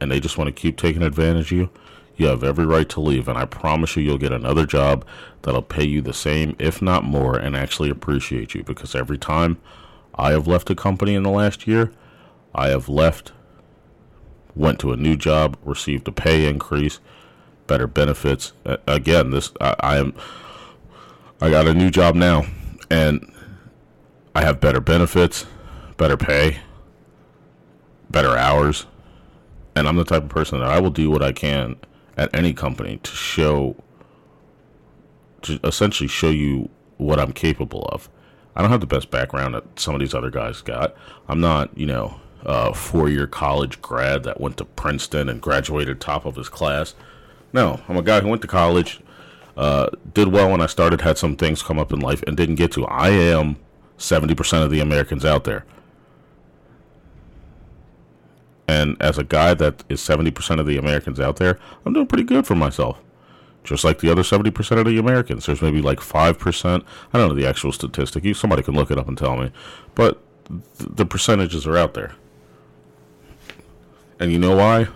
and 0.00 0.10
they 0.10 0.20
just 0.20 0.38
want 0.38 0.48
to 0.48 0.52
keep 0.52 0.76
taking 0.76 1.02
advantage 1.02 1.52
of 1.52 1.58
you, 1.58 1.70
you 2.16 2.26
have 2.26 2.44
every 2.44 2.66
right 2.66 2.88
to 2.90 3.00
leave. 3.00 3.28
And 3.28 3.38
I 3.38 3.44
promise 3.44 3.96
you, 3.96 4.02
you'll 4.02 4.18
get 4.18 4.32
another 4.32 4.66
job 4.66 5.04
that'll 5.42 5.62
pay 5.62 5.84
you 5.84 6.00
the 6.00 6.12
same, 6.12 6.56
if 6.58 6.82
not 6.82 7.04
more, 7.04 7.36
and 7.36 7.56
actually 7.56 7.90
appreciate 7.90 8.54
you. 8.54 8.62
Because 8.62 8.94
every 8.94 9.18
time 9.18 9.58
I 10.14 10.30
have 10.32 10.46
left 10.46 10.70
a 10.70 10.74
company 10.74 11.14
in 11.14 11.22
the 11.22 11.30
last 11.30 11.66
year, 11.66 11.92
I 12.54 12.68
have 12.68 12.88
left, 12.88 13.32
went 14.54 14.78
to 14.80 14.92
a 14.92 14.96
new 14.96 15.16
job, 15.16 15.56
received 15.64 16.06
a 16.08 16.12
pay 16.12 16.48
increase, 16.48 17.00
better 17.66 17.86
benefits. 17.86 18.52
Again, 18.86 19.30
this 19.30 19.52
I, 19.60 19.74
I 19.80 19.96
am. 19.96 20.14
I 21.40 21.50
got 21.50 21.66
a 21.66 21.74
new 21.74 21.90
job 21.90 22.14
now, 22.14 22.44
and 22.88 23.32
I 24.34 24.42
have 24.42 24.60
better 24.60 24.80
benefits, 24.80 25.46
better 25.96 26.16
pay, 26.16 26.58
better 28.10 28.36
hours, 28.36 28.86
and 29.74 29.86
I'm 29.86 29.96
the 29.96 30.04
type 30.04 30.22
of 30.22 30.28
person 30.28 30.60
that 30.60 30.68
I 30.68 30.80
will 30.80 30.90
do 30.90 31.10
what 31.10 31.22
I 31.22 31.32
can 31.32 31.76
at 32.16 32.34
any 32.34 32.52
company 32.52 32.98
to 33.02 33.10
show, 33.10 33.76
to 35.42 35.60
essentially 35.64 36.08
show 36.08 36.30
you 36.30 36.70
what 36.98 37.18
I'm 37.18 37.32
capable 37.32 37.84
of. 37.92 38.08
I 38.54 38.60
don't 38.60 38.70
have 38.70 38.80
the 38.80 38.86
best 38.86 39.10
background 39.10 39.54
that 39.54 39.64
some 39.78 39.94
of 39.94 40.00
these 40.00 40.14
other 40.14 40.30
guys 40.30 40.60
got. 40.60 40.94
I'm 41.28 41.40
not, 41.40 41.76
you 41.76 41.86
know, 41.86 42.20
a 42.42 42.74
four 42.74 43.08
year 43.08 43.26
college 43.26 43.80
grad 43.80 44.24
that 44.24 44.40
went 44.40 44.56
to 44.58 44.64
Princeton 44.64 45.28
and 45.28 45.40
graduated 45.40 46.00
top 46.00 46.26
of 46.26 46.36
his 46.36 46.48
class. 46.48 46.94
No, 47.52 47.80
I'm 47.88 47.96
a 47.96 48.02
guy 48.02 48.20
who 48.20 48.28
went 48.28 48.42
to 48.42 48.48
college, 48.48 49.00
uh, 49.56 49.88
did 50.14 50.28
well 50.28 50.50
when 50.50 50.60
I 50.60 50.66
started, 50.66 51.00
had 51.02 51.18
some 51.18 51.36
things 51.36 51.62
come 51.62 51.78
up 51.78 51.92
in 51.92 52.00
life, 52.00 52.22
and 52.26 52.36
didn't 52.36 52.56
get 52.56 52.72
to. 52.72 52.86
I 52.86 53.10
am 53.10 53.56
70% 53.98 54.62
of 54.62 54.70
the 54.70 54.80
Americans 54.80 55.24
out 55.24 55.44
there. 55.44 55.64
And 58.68 59.00
as 59.00 59.18
a 59.18 59.24
guy 59.24 59.54
that 59.54 59.84
is 59.88 60.00
70% 60.00 60.58
of 60.58 60.66
the 60.66 60.78
Americans 60.78 61.20
out 61.20 61.36
there, 61.36 61.58
I'm 61.84 61.92
doing 61.92 62.06
pretty 62.06 62.24
good 62.24 62.46
for 62.46 62.54
myself. 62.54 62.98
Just 63.64 63.84
like 63.84 64.00
the 64.00 64.10
other 64.10 64.22
70% 64.22 64.78
of 64.78 64.86
the 64.86 64.98
Americans. 64.98 65.46
There's 65.46 65.62
maybe 65.62 65.80
like 65.80 66.00
5%. 66.00 66.84
I 67.12 67.18
don't 67.18 67.28
know 67.28 67.34
the 67.34 67.46
actual 67.46 67.72
statistic. 67.72 68.34
Somebody 68.34 68.62
can 68.62 68.74
look 68.74 68.90
it 68.90 68.98
up 68.98 69.08
and 69.08 69.16
tell 69.16 69.36
me. 69.36 69.52
But 69.94 70.20
th- 70.48 70.90
the 70.94 71.06
percentages 71.06 71.66
are 71.66 71.76
out 71.76 71.94
there. 71.94 72.14
And 74.18 74.32
you 74.32 74.38
know 74.38 74.56
why 74.56 74.88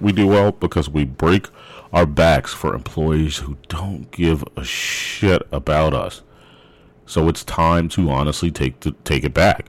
we 0.00 0.12
do 0.12 0.26
well? 0.26 0.52
Because 0.52 0.88
we 0.88 1.04
break 1.04 1.48
our 1.92 2.06
backs 2.06 2.52
for 2.52 2.74
employees 2.74 3.38
who 3.38 3.56
don't 3.68 4.10
give 4.10 4.44
a 4.56 4.64
shit 4.64 5.46
about 5.52 5.94
us. 5.94 6.22
So 7.10 7.28
it's 7.28 7.42
time 7.42 7.88
to 7.90 8.08
honestly 8.10 8.52
take 8.52 8.78
to 8.80 8.92
take 9.02 9.24
it 9.24 9.34
back. 9.34 9.66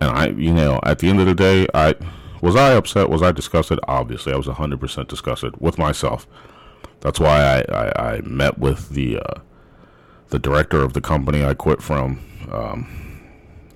And 0.00 0.10
I, 0.10 0.28
you 0.28 0.54
know, 0.54 0.80
at 0.84 1.00
the 1.00 1.08
end 1.08 1.20
of 1.20 1.26
the 1.26 1.34
day, 1.34 1.66
I 1.74 1.94
was 2.40 2.56
I 2.56 2.72
upset? 2.72 3.10
Was 3.10 3.22
I 3.22 3.30
disgusted? 3.30 3.78
Obviously, 3.86 4.32
I 4.32 4.36
was 4.36 4.46
hundred 4.46 4.80
percent 4.80 5.08
disgusted 5.08 5.54
with 5.60 5.76
myself. 5.76 6.26
That's 7.00 7.20
why 7.20 7.42
I, 7.42 7.74
I, 7.74 8.14
I 8.14 8.20
met 8.22 8.58
with 8.58 8.88
the 8.88 9.18
uh, 9.18 9.40
the 10.28 10.38
director 10.38 10.80
of 10.80 10.94
the 10.94 11.02
company 11.02 11.44
I 11.44 11.52
quit 11.52 11.82
from. 11.82 12.20
Um, 12.50 13.20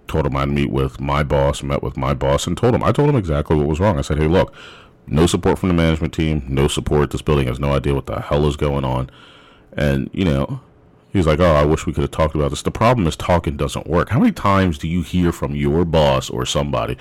told 0.08 0.24
him 0.26 0.36
I'd 0.36 0.48
meet 0.48 0.70
with 0.70 1.00
my 1.00 1.22
boss, 1.22 1.62
met 1.62 1.82
with 1.82 1.98
my 1.98 2.14
boss, 2.14 2.46
and 2.46 2.56
told 2.56 2.74
him 2.74 2.82
I 2.82 2.92
told 2.92 3.10
him 3.10 3.16
exactly 3.16 3.56
what 3.56 3.66
was 3.66 3.78
wrong. 3.78 3.98
I 3.98 4.02
said, 4.02 4.16
"Hey, 4.16 4.26
look, 4.26 4.54
no 5.06 5.26
support 5.26 5.58
from 5.58 5.68
the 5.68 5.74
management 5.74 6.14
team, 6.14 6.44
no 6.48 6.66
support. 6.66 7.10
This 7.10 7.20
building 7.20 7.46
has 7.46 7.60
no 7.60 7.74
idea 7.74 7.94
what 7.94 8.06
the 8.06 8.20
hell 8.20 8.46
is 8.46 8.56
going 8.56 8.86
on." 8.86 9.10
And 9.74 10.08
you 10.14 10.24
know, 10.24 10.60
he's 11.12 11.26
like, 11.26 11.40
"Oh, 11.40 11.54
I 11.54 11.64
wish 11.64 11.86
we 11.86 11.92
could 11.92 12.02
have 12.02 12.10
talked 12.10 12.34
about 12.34 12.50
this." 12.50 12.62
The 12.62 12.70
problem 12.70 13.06
is 13.06 13.16
talking 13.16 13.56
doesn't 13.56 13.86
work. 13.86 14.10
How 14.10 14.18
many 14.18 14.32
times 14.32 14.78
do 14.78 14.88
you 14.88 15.02
hear 15.02 15.32
from 15.32 15.54
your 15.54 15.84
boss 15.84 16.30
or 16.30 16.46
somebody, 16.46 16.96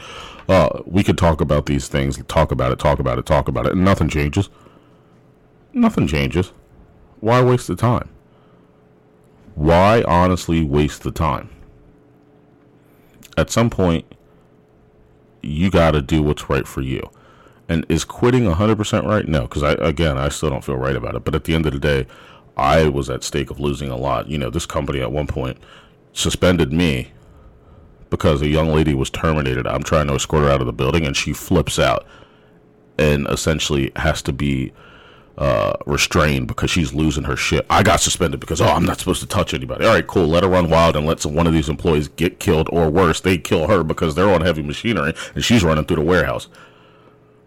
"Uh, 0.48 0.82
we 0.86 1.04
could 1.04 1.18
talk 1.18 1.42
about 1.42 1.66
these 1.66 1.88
things, 1.88 2.22
talk 2.28 2.52
about 2.52 2.72
it, 2.72 2.80
talk 2.80 3.00
about 3.00 3.18
it, 3.20 3.26
talk 3.26 3.48
about 3.48 3.66
it," 3.66 3.74
and 3.74 3.86
nothing 3.86 4.10
changes? 4.10 4.50
Nothing 5.74 6.08
changes. 6.08 6.52
Why 7.20 7.42
waste 7.42 7.68
the 7.68 7.76
time? 7.76 8.10
Why 9.56 10.04
honestly 10.08 10.64
waste 10.64 11.04
the 11.04 11.12
time? 11.12 11.50
at 13.40 13.50
some 13.50 13.70
point 13.70 14.06
you 15.42 15.72
got 15.72 15.92
to 15.92 16.02
do 16.02 16.22
what's 16.22 16.50
right 16.50 16.68
for 16.68 16.82
you. 16.82 17.10
And 17.70 17.86
is 17.88 18.04
quitting 18.04 18.46
100% 18.46 19.06
right? 19.06 19.28
No, 19.28 19.44
because 19.44 19.64
I 19.64 19.74
again, 19.74 20.18
I 20.18 20.30
still 20.30 20.50
don't 20.50 20.64
feel 20.64 20.76
right 20.76 20.96
about 20.96 21.16
it. 21.16 21.24
But 21.24 21.36
at 21.36 21.46
the 21.46 21.56
end 21.56 21.66
of 21.66 21.74
the 21.74 21.80
day, 21.80 22.08
I 22.60 22.90
was 22.90 23.10
at 23.10 23.24
stake 23.24 23.50
of 23.50 23.60
losing 23.60 23.90
a 23.90 23.96
lot. 23.96 24.30
You 24.30 24.38
know, 24.38 24.50
this 24.50 24.66
company 24.66 25.02
at 25.02 25.12
one 25.12 25.28
point 25.28 25.58
suspended 26.14 26.74
me 26.74 27.12
because 28.10 28.42
a 28.42 28.48
young 28.48 28.70
lady 28.70 28.94
was 28.94 29.10
terminated. 29.10 29.68
I'm 29.68 29.84
trying 29.84 30.08
to 30.08 30.14
escort 30.14 30.44
her 30.44 30.50
out 30.50 30.62
of 30.62 30.68
the 30.68 30.74
building, 30.74 31.06
and 31.06 31.16
she 31.16 31.34
flips 31.34 31.80
out 31.80 32.06
and 32.98 33.28
essentially 33.30 33.92
has 33.96 34.22
to 34.24 34.34
be 34.34 34.74
uh, 35.38 35.74
restrained 35.86 36.48
because 36.48 36.70
she's 36.70 36.94
losing 36.94 37.24
her 37.24 37.38
shit. 37.38 37.66
I 37.70 37.82
got 37.82 38.02
suspended 38.02 38.42
because 38.42 38.60
oh, 38.60 38.68
I'm 38.68 38.84
not 38.84 39.00
supposed 39.00 39.22
to 39.22 39.28
touch 39.28 39.54
anybody. 39.54 39.86
All 39.86 39.94
right, 39.94 40.06
cool. 40.06 40.28
Let 40.28 40.44
her 40.44 40.50
run 40.50 40.70
wild 40.70 40.98
and 40.98 41.06
let 41.08 41.22
some, 41.22 41.34
one 41.34 41.48
of 41.48 41.54
these 41.54 41.70
employees 41.70 42.10
get 42.10 42.40
killed, 42.40 42.68
or 42.74 42.90
worse, 42.90 43.22
they 43.22 43.38
kill 43.38 43.68
her 43.68 43.84
because 43.84 44.16
they're 44.16 44.30
on 44.30 44.42
heavy 44.42 44.62
machinery 44.62 45.14
and 45.34 45.44
she's 45.44 45.64
running 45.64 45.86
through 45.86 45.96
the 45.98 46.02
warehouse. 46.02 46.50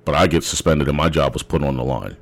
But 0.07 0.15
I 0.15 0.27
get 0.27 0.43
suspended 0.43 0.89
and 0.89 0.97
my 0.97 1.11
job 1.11 1.35
was 1.35 1.43
put 1.43 1.63
on 1.63 1.77
the 1.77 1.85
line. 1.85 2.17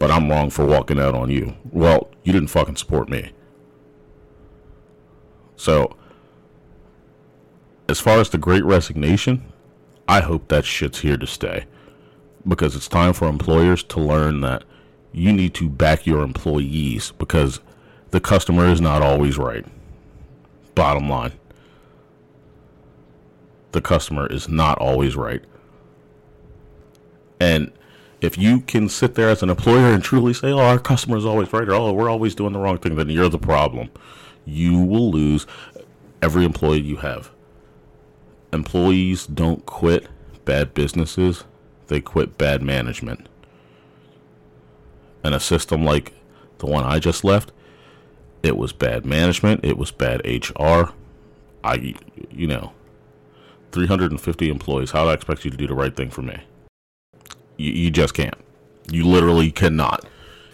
But 0.00 0.10
I'm 0.10 0.30
wrong 0.30 0.48
for 0.48 0.64
walking 0.64 0.98
out 0.98 1.14
on 1.14 1.30
you. 1.30 1.54
Well, 1.70 2.10
you 2.24 2.32
didn't 2.32 2.48
fucking 2.48 2.76
support 2.76 3.10
me. 3.10 3.32
So, 5.56 5.94
as 7.86 8.00
far 8.00 8.18
as 8.18 8.30
the 8.30 8.38
Great 8.38 8.64
Resignation, 8.64 9.44
I 10.08 10.22
hope 10.22 10.48
that 10.48 10.64
shit's 10.64 11.00
here 11.00 11.18
to 11.18 11.26
stay 11.26 11.66
because 12.48 12.74
it's 12.74 12.88
time 12.88 13.12
for 13.12 13.28
employers 13.28 13.82
to 13.84 14.00
learn 14.00 14.40
that 14.40 14.64
you 15.12 15.34
need 15.34 15.52
to 15.54 15.68
back 15.68 16.06
your 16.06 16.22
employees 16.22 17.12
because 17.18 17.60
the 18.10 18.20
customer 18.20 18.66
is 18.68 18.80
not 18.80 19.02
always 19.02 19.36
right. 19.36 19.66
Bottom 20.74 21.10
line. 21.10 21.32
The 23.72 23.82
customer 23.82 24.26
is 24.26 24.48
not 24.48 24.78
always 24.78 25.14
right. 25.14 25.44
And 27.38 27.70
if 28.20 28.36
you 28.36 28.60
can 28.60 28.88
sit 28.88 29.14
there 29.14 29.28
as 29.28 29.42
an 29.42 29.50
employer 29.50 29.92
and 29.92 30.02
truly 30.02 30.34
say, 30.34 30.50
oh, 30.50 30.58
our 30.58 30.78
customer 30.78 31.16
is 31.16 31.24
always 31.24 31.52
right, 31.52 31.68
or 31.68 31.74
oh, 31.74 31.92
we're 31.92 32.10
always 32.10 32.34
doing 32.34 32.52
the 32.52 32.58
wrong 32.58 32.78
thing, 32.78 32.96
then 32.96 33.10
you're 33.10 33.28
the 33.28 33.38
problem. 33.38 33.90
You 34.44 34.78
will 34.80 35.10
lose 35.10 35.46
every 36.22 36.44
employee 36.44 36.80
you 36.80 36.96
have. 36.96 37.30
Employees 38.52 39.26
don't 39.26 39.64
quit 39.64 40.08
bad 40.44 40.74
businesses, 40.74 41.44
they 41.86 42.00
quit 42.00 42.36
bad 42.36 42.62
management 42.62 43.28
and 45.22 45.34
a 45.34 45.40
system 45.40 45.84
like 45.84 46.12
the 46.58 46.66
one 46.66 46.84
I 46.84 46.98
just 46.98 47.24
left, 47.24 47.52
it 48.42 48.56
was 48.56 48.72
bad 48.72 49.04
management, 49.04 49.64
it 49.64 49.76
was 49.76 49.90
bad 49.90 50.22
HR. 50.24 50.92
I, 51.62 51.94
you 52.30 52.46
know, 52.46 52.72
350 53.72 54.48
employees. 54.48 54.92
How 54.92 55.04
do 55.04 55.10
I 55.10 55.14
expect 55.14 55.44
you 55.44 55.50
to 55.50 55.56
do 55.56 55.66
the 55.66 55.74
right 55.74 55.94
thing 55.94 56.08
for 56.08 56.22
me? 56.22 56.40
You, 57.60 57.72
you 57.72 57.90
just 57.90 58.14
can't. 58.14 58.34
You 58.90 59.04
literally 59.06 59.50
cannot. 59.50 60.06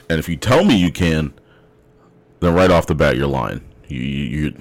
And 0.09 0.19
if 0.19 0.29
you 0.29 0.37
tell 0.37 0.65
me 0.65 0.77
you 0.77 0.93
can, 0.93 1.33
then 2.41 2.55
right 2.55 2.71
off 2.71 2.87
the 2.87 2.95
bat 2.95 3.17
you're 3.17 3.27
lying. 3.27 3.63
You, 3.89 4.01
you, 4.01 4.25
you 4.25 4.55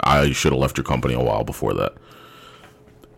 I 0.00 0.32
should 0.32 0.52
have 0.52 0.60
left 0.60 0.76
your 0.76 0.84
company 0.84 1.14
a 1.14 1.20
while 1.20 1.44
before 1.44 1.74
that. 1.74 1.94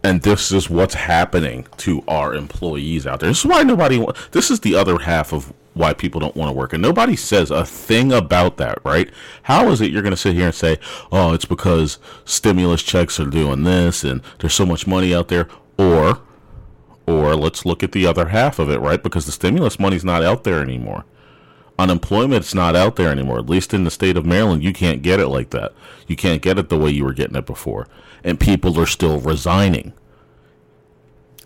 And 0.05 0.23
this 0.23 0.53
is 0.53 0.71
what's 0.71 0.95
happening 0.95 1.67
to 1.79 2.03
our 2.07 2.35
employees 2.35 3.07
out 3.07 3.21
there. 3.21 3.29
This 3.29 3.41
is 3.41 3.47
why 3.47 3.63
nobody. 3.63 4.05
This 4.31 4.51
is 4.51 4.61
the 4.61 4.75
other 4.75 4.99
half 4.99 5.33
of 5.33 5.53
why 5.75 5.93
people 5.93 6.21
don't 6.21 6.37
want 6.37 6.49
to 6.49 6.53
work. 6.53 6.73
And 6.73 6.83
nobody 6.83 7.17
says 7.17 7.51
a 7.51 7.65
thing 7.65 8.13
about 8.13 8.57
that, 8.59 8.79
right? 8.85 9.11
How 9.45 9.69
is 9.71 9.81
it 9.81 9.91
you're 9.91 10.03
going 10.03 10.13
to 10.13 10.17
sit 10.17 10.35
here 10.35 10.47
and 10.47 10.55
say, 10.55 10.79
oh, 11.13 11.33
it's 11.33 11.45
because 11.45 11.99
stimulus 12.25 12.83
checks 12.83 13.19
are 13.21 13.27
doing 13.27 13.65
this 13.65 14.05
and 14.05 14.23
there's 14.39 14.55
so 14.55 14.67
much 14.67 14.87
money 14.87 15.15
out 15.15 15.29
there? 15.29 15.49
Or, 15.79 16.21
or 17.09 17.35
let's 17.37 17.65
look 17.65 17.83
at 17.83 17.93
the 17.93 18.07
other 18.07 18.29
half 18.29 18.59
of 18.59 18.71
it, 18.71 18.81
right? 18.81 19.03
Because 19.03 19.27
the 19.27 19.33
stimulus 19.33 19.79
money's 19.79 20.05
not 20.05 20.23
out 20.23 20.45
there 20.45 20.61
anymore. 20.61 21.05
Unemployment's 21.79 22.55
not 22.55 22.75
out 22.75 22.97
there 22.97 23.11
anymore. 23.11 23.39
At 23.39 23.49
least 23.49 23.73
in 23.73 23.85
the 23.85 23.91
state 23.91 24.17
of 24.17 24.27
Maryland, 24.27 24.63
you 24.63 24.73
can't 24.73 25.01
get 25.01 25.21
it 25.21 25.29
like 25.29 25.51
that. 25.51 25.73
You 26.07 26.17
can't 26.17 26.43
get 26.43 26.59
it 26.59 26.69
the 26.69 26.79
way 26.79 26.91
you 26.91 27.05
were 27.05 27.13
getting 27.13 27.37
it 27.37 27.47
before. 27.47 27.87
And 28.25 28.41
people 28.41 28.79
are 28.81 28.87
still 28.87 29.21
resigning. 29.21 29.93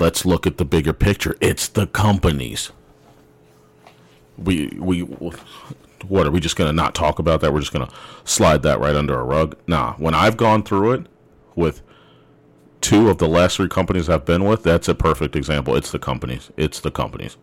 Let's 0.01 0.25
look 0.25 0.47
at 0.47 0.57
the 0.57 0.65
bigger 0.65 0.93
picture. 0.93 1.37
It's 1.41 1.69
the 1.69 1.87
companies 1.87 2.73
we 4.39 4.69
we 4.79 5.01
what 6.09 6.27
are 6.27 6.31
we 6.31 6.41
just 6.41 6.57
gonna 6.57 6.73
not 6.73 6.95
talk 6.95 7.19
about 7.19 7.41
that? 7.41 7.53
We're 7.53 7.61
just 7.61 7.73
gonna 7.73 7.91
slide 8.25 8.63
that 8.63 8.81
right 8.81 8.95
under 8.95 9.19
a 9.19 9.25
rug? 9.25 9.57
Nah. 9.67 9.95
When 9.95 10.15
I've 10.15 10.37
gone 10.37 10.63
through 10.63 10.93
it 10.93 11.07
with 11.55 11.83
two 12.83 13.09
of 13.09 13.17
the 13.19 13.29
last 13.29 13.57
three 13.57 13.69
companies 13.69 14.11
I've 14.11 14.27
been 14.27 14.45
with, 14.45 14.63
that's 14.63 14.89
a 14.89 14.95
perfect 14.95 15.35
example. 15.35 15.75
It's 15.75 15.91
the 15.91 15.99
companies. 15.99 16.51
It's 16.59 16.81
the 16.81 16.91
companies. 16.91 17.39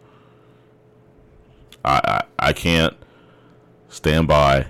I 1.84 2.24
I, 2.40 2.50
I 2.50 2.54
can't 2.54 2.96
stand 3.88 4.28
by 4.28 4.68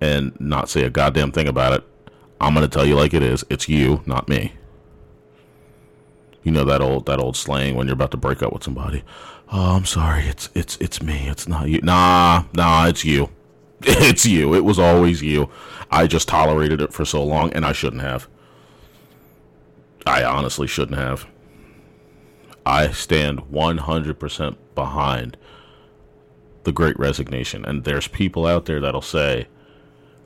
and 0.00 0.38
not 0.40 0.68
say 0.68 0.84
a 0.84 0.90
goddamn 0.90 1.32
thing 1.32 1.48
about 1.48 1.72
it. 1.72 1.84
I'm 2.40 2.54
gonna 2.54 2.68
tell 2.68 2.86
you 2.86 2.94
like 2.94 3.14
it 3.14 3.22
is. 3.22 3.44
It's 3.50 3.68
you, 3.68 4.02
not 4.06 4.28
me. 4.28 4.52
You 6.44 6.52
know 6.52 6.64
that 6.64 6.82
old 6.82 7.06
that 7.06 7.18
old 7.18 7.36
slang 7.36 7.74
when 7.74 7.86
you're 7.86 7.94
about 7.94 8.10
to 8.12 8.16
break 8.18 8.42
up 8.42 8.52
with 8.52 8.62
somebody. 8.62 9.02
Oh, 9.50 9.76
I'm 9.76 9.86
sorry. 9.86 10.24
It's 10.24 10.50
it's 10.54 10.76
it's 10.76 11.02
me. 11.02 11.26
It's 11.28 11.48
not 11.48 11.68
you. 11.68 11.80
Nah, 11.82 12.44
nah, 12.54 12.86
it's 12.86 13.04
you. 13.04 13.30
It's 13.86 14.24
you. 14.24 14.54
It 14.54 14.64
was 14.64 14.78
always 14.78 15.20
you. 15.22 15.50
I 15.90 16.06
just 16.06 16.28
tolerated 16.28 16.80
it 16.80 16.92
for 16.92 17.04
so 17.04 17.22
long 17.22 17.52
and 17.52 17.66
I 17.66 17.72
shouldn't 17.72 18.00
have. 18.00 18.28
I 20.06 20.24
honestly 20.24 20.66
shouldn't 20.66 20.98
have. 20.98 21.26
I 22.66 22.90
stand 22.90 23.40
100% 23.50 24.56
behind 24.74 25.36
the 26.64 26.72
great 26.72 26.98
resignation. 26.98 27.64
And 27.64 27.84
there's 27.84 28.08
people 28.08 28.46
out 28.46 28.64
there 28.64 28.80
that'll 28.80 29.02
say, 29.02 29.48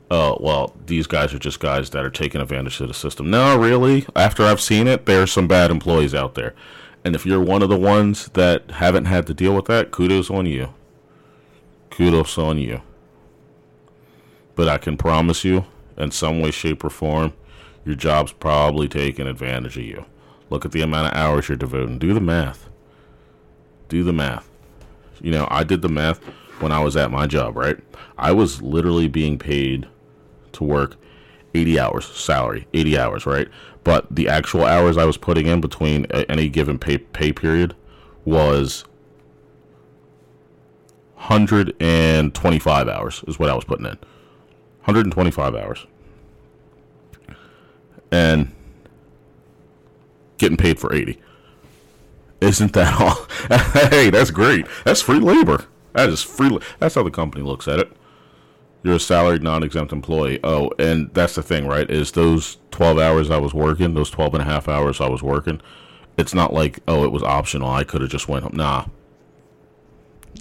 oh, 0.09 0.37
well, 0.39 0.75
these 0.85 1.07
guys 1.07 1.33
are 1.33 1.39
just 1.39 1.59
guys 1.59 1.89
that 1.91 2.03
are 2.03 2.09
taking 2.09 2.41
advantage 2.41 2.79
of 2.81 2.87
the 2.87 2.93
system. 2.93 3.29
No, 3.29 3.57
really. 3.57 4.05
After 4.15 4.43
I've 4.43 4.61
seen 4.61 4.87
it, 4.87 5.05
there's 5.05 5.31
some 5.31 5.47
bad 5.47 5.71
employees 5.71 6.13
out 6.13 6.35
there. 6.35 6.55
And 7.03 7.15
if 7.15 7.25
you're 7.25 7.41
one 7.41 7.61
of 7.61 7.69
the 7.69 7.77
ones 7.77 8.29
that 8.29 8.71
haven't 8.71 9.05
had 9.05 9.27
to 9.27 9.33
deal 9.33 9.55
with 9.55 9.65
that, 9.65 9.91
kudos 9.91 10.29
on 10.29 10.45
you. 10.45 10.73
Kudos 11.89 12.37
on 12.37 12.57
you. 12.57 12.81
But 14.55 14.67
I 14.67 14.77
can 14.77 14.97
promise 14.97 15.45
you, 15.45 15.65
in 15.97 16.11
some 16.11 16.41
way, 16.41 16.51
shape, 16.51 16.83
or 16.83 16.89
form, 16.89 17.33
your 17.89 17.95
job's 17.95 18.31
probably 18.31 18.87
taking 18.87 19.25
advantage 19.25 19.75
of 19.75 19.83
you. 19.83 20.05
Look 20.51 20.63
at 20.63 20.73
the 20.73 20.81
amount 20.81 21.07
of 21.07 21.19
hours 21.19 21.49
you're 21.49 21.57
devoting. 21.57 21.97
Do 21.97 22.13
the 22.13 22.21
math. 22.21 22.69
Do 23.87 24.03
the 24.03 24.13
math. 24.13 24.47
You 25.19 25.31
know, 25.31 25.47
I 25.49 25.63
did 25.63 25.81
the 25.81 25.89
math 25.89 26.19
when 26.59 26.71
I 26.71 26.83
was 26.83 26.95
at 26.95 27.09
my 27.09 27.25
job, 27.25 27.57
right? 27.57 27.79
I 28.15 28.31
was 28.31 28.61
literally 28.61 29.07
being 29.07 29.39
paid 29.39 29.87
to 30.51 30.63
work 30.63 30.97
80 31.55 31.79
hours 31.79 32.05
salary, 32.05 32.67
80 32.75 32.99
hours, 32.99 33.25
right? 33.25 33.47
But 33.83 34.05
the 34.15 34.27
actual 34.29 34.65
hours 34.65 34.95
I 34.95 35.05
was 35.05 35.17
putting 35.17 35.47
in 35.47 35.59
between 35.59 36.05
any 36.05 36.47
given 36.47 36.77
pay 36.77 36.99
pay 36.99 37.33
period 37.33 37.75
was 38.23 38.85
125 41.15 42.87
hours 42.87 43.23
is 43.27 43.39
what 43.39 43.49
I 43.49 43.55
was 43.55 43.63
putting 43.63 43.87
in. 43.87 43.97
125 44.85 45.55
hours. 45.55 45.87
And 48.11 48.51
getting 50.37 50.57
paid 50.57 50.79
for 50.79 50.93
80. 50.93 51.19
Isn't 52.41 52.73
that 52.73 52.99
all? 52.99 53.27
hey, 53.89 54.09
that's 54.09 54.31
great. 54.31 54.65
That's 54.85 55.01
free 55.01 55.19
labor. 55.19 55.65
That 55.93 56.09
is 56.09 56.23
free. 56.23 56.57
That's 56.79 56.95
how 56.95 57.03
the 57.03 57.11
company 57.11 57.43
looks 57.43 57.67
at 57.67 57.79
it. 57.79 57.91
You're 58.81 58.95
a 58.95 58.99
salaried, 58.99 59.43
non-exempt 59.43 59.91
employee. 59.91 60.39
Oh, 60.43 60.71
and 60.79 61.13
that's 61.13 61.35
the 61.35 61.43
thing, 61.43 61.67
right? 61.67 61.89
Is 61.89 62.13
those 62.13 62.57
12 62.71 62.97
hours 62.97 63.29
I 63.29 63.37
was 63.37 63.53
working, 63.53 63.93
those 63.93 64.09
12 64.09 64.35
and 64.35 64.43
a 64.43 64.45
half 64.45 64.69
hours 64.69 65.01
I 65.01 65.09
was 65.09 65.21
working, 65.21 65.59
it's 66.17 66.33
not 66.33 66.53
like, 66.53 66.79
oh, 66.87 67.03
it 67.03 67.11
was 67.11 67.23
optional. 67.23 67.69
I 67.69 67.83
could 67.83 68.01
have 68.01 68.09
just 68.09 68.29
went 68.29 68.43
home. 68.43 68.53
Nah. 68.55 68.85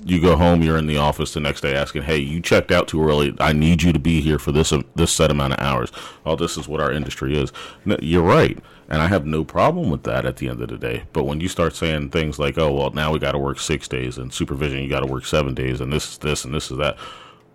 You 0.05 0.21
go 0.21 0.37
home, 0.37 0.63
you're 0.63 0.79
in 0.79 0.87
the 0.87 0.97
office 0.97 1.35
the 1.35 1.41
next 1.41 1.61
day 1.61 1.75
asking, 1.75 2.03
hey, 2.03 2.19
you 2.19 2.41
checked 2.41 2.71
out 2.71 2.89
too 2.89 3.03
early. 3.03 3.35
I 3.41 3.53
need 3.53 3.83
you 3.83 3.93
to 3.93 3.99
be 3.99 4.21
here 4.21 4.39
for 4.39 4.53
this, 4.53 4.73
uh, 4.73 4.83
this 4.95 5.13
set 5.13 5.31
amount 5.31 5.55
of 5.55 5.61
hours. 5.61 5.91
Oh, 6.25 6.37
this 6.37 6.57
is 6.57 6.69
what 6.69 6.81
our 6.81 6.93
industry 6.93 7.37
is. 7.37 7.53
No, 7.85 7.97
you're 8.01 8.23
right. 8.23 8.59
And 8.89 9.03
I 9.03 9.09
have 9.09 9.27
no 9.27 9.45
problem 9.45 9.91
with 9.91 10.05
that 10.05 10.25
at 10.25 10.37
the 10.37 10.49
end 10.49 10.63
of 10.63 10.69
the 10.69 10.79
day. 10.79 11.03
But 11.13 11.25
when 11.25 11.41
you 11.41 11.49
start 11.49 11.75
saying 11.75 12.11
things 12.11 12.39
like, 12.39 12.57
oh, 12.57 12.73
well, 12.73 12.91
now 12.91 13.13
we 13.13 13.19
got 13.19 13.33
to 13.33 13.39
work 13.39 13.59
six 13.59 13.87
days, 13.87 14.17
and 14.17 14.33
supervision, 14.33 14.83
you 14.83 14.89
got 14.89 15.01
to 15.01 15.07
work 15.07 15.27
seven 15.27 15.55
days, 15.55 15.81
and 15.81 15.93
this 15.93 16.13
is 16.13 16.19
this, 16.19 16.45
and 16.45 16.55
this 16.55 16.71
is 16.71 16.79
that. 16.79 16.97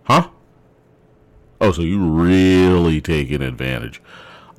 Huh? 0.04 0.30
Oh, 1.60 1.72
so 1.72 1.82
you 1.82 2.06
really 2.06 3.02
taking 3.02 3.42
advantage. 3.42 4.02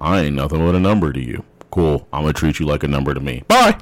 I 0.01 0.23
ain't 0.23 0.37
nothing 0.37 0.59
but 0.59 0.75
a 0.75 0.81
number 0.81 1.12
to 1.12 1.20
you. 1.20 1.44
Cool. 1.70 2.09
I'm 2.12 2.25
to 2.25 2.33
treat 2.33 2.59
you 2.59 2.66
like 2.66 2.83
a 2.83 2.88
number 2.88 3.14
to 3.14 3.20
me. 3.20 3.44
Bye. 3.47 3.79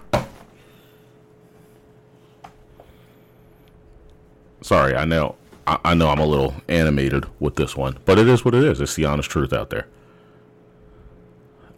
Sorry, 4.62 4.94
I 4.94 5.04
know. 5.04 5.36
I, 5.66 5.78
I 5.84 5.94
know 5.94 6.08
I'm 6.08 6.18
a 6.18 6.26
little 6.26 6.54
animated 6.68 7.26
with 7.40 7.56
this 7.56 7.76
one, 7.76 7.98
but 8.04 8.18
it 8.18 8.28
is 8.28 8.44
what 8.44 8.54
it 8.54 8.64
is. 8.64 8.80
It's 8.80 8.94
the 8.94 9.04
honest 9.04 9.30
truth 9.30 9.52
out 9.52 9.70
there. 9.70 9.86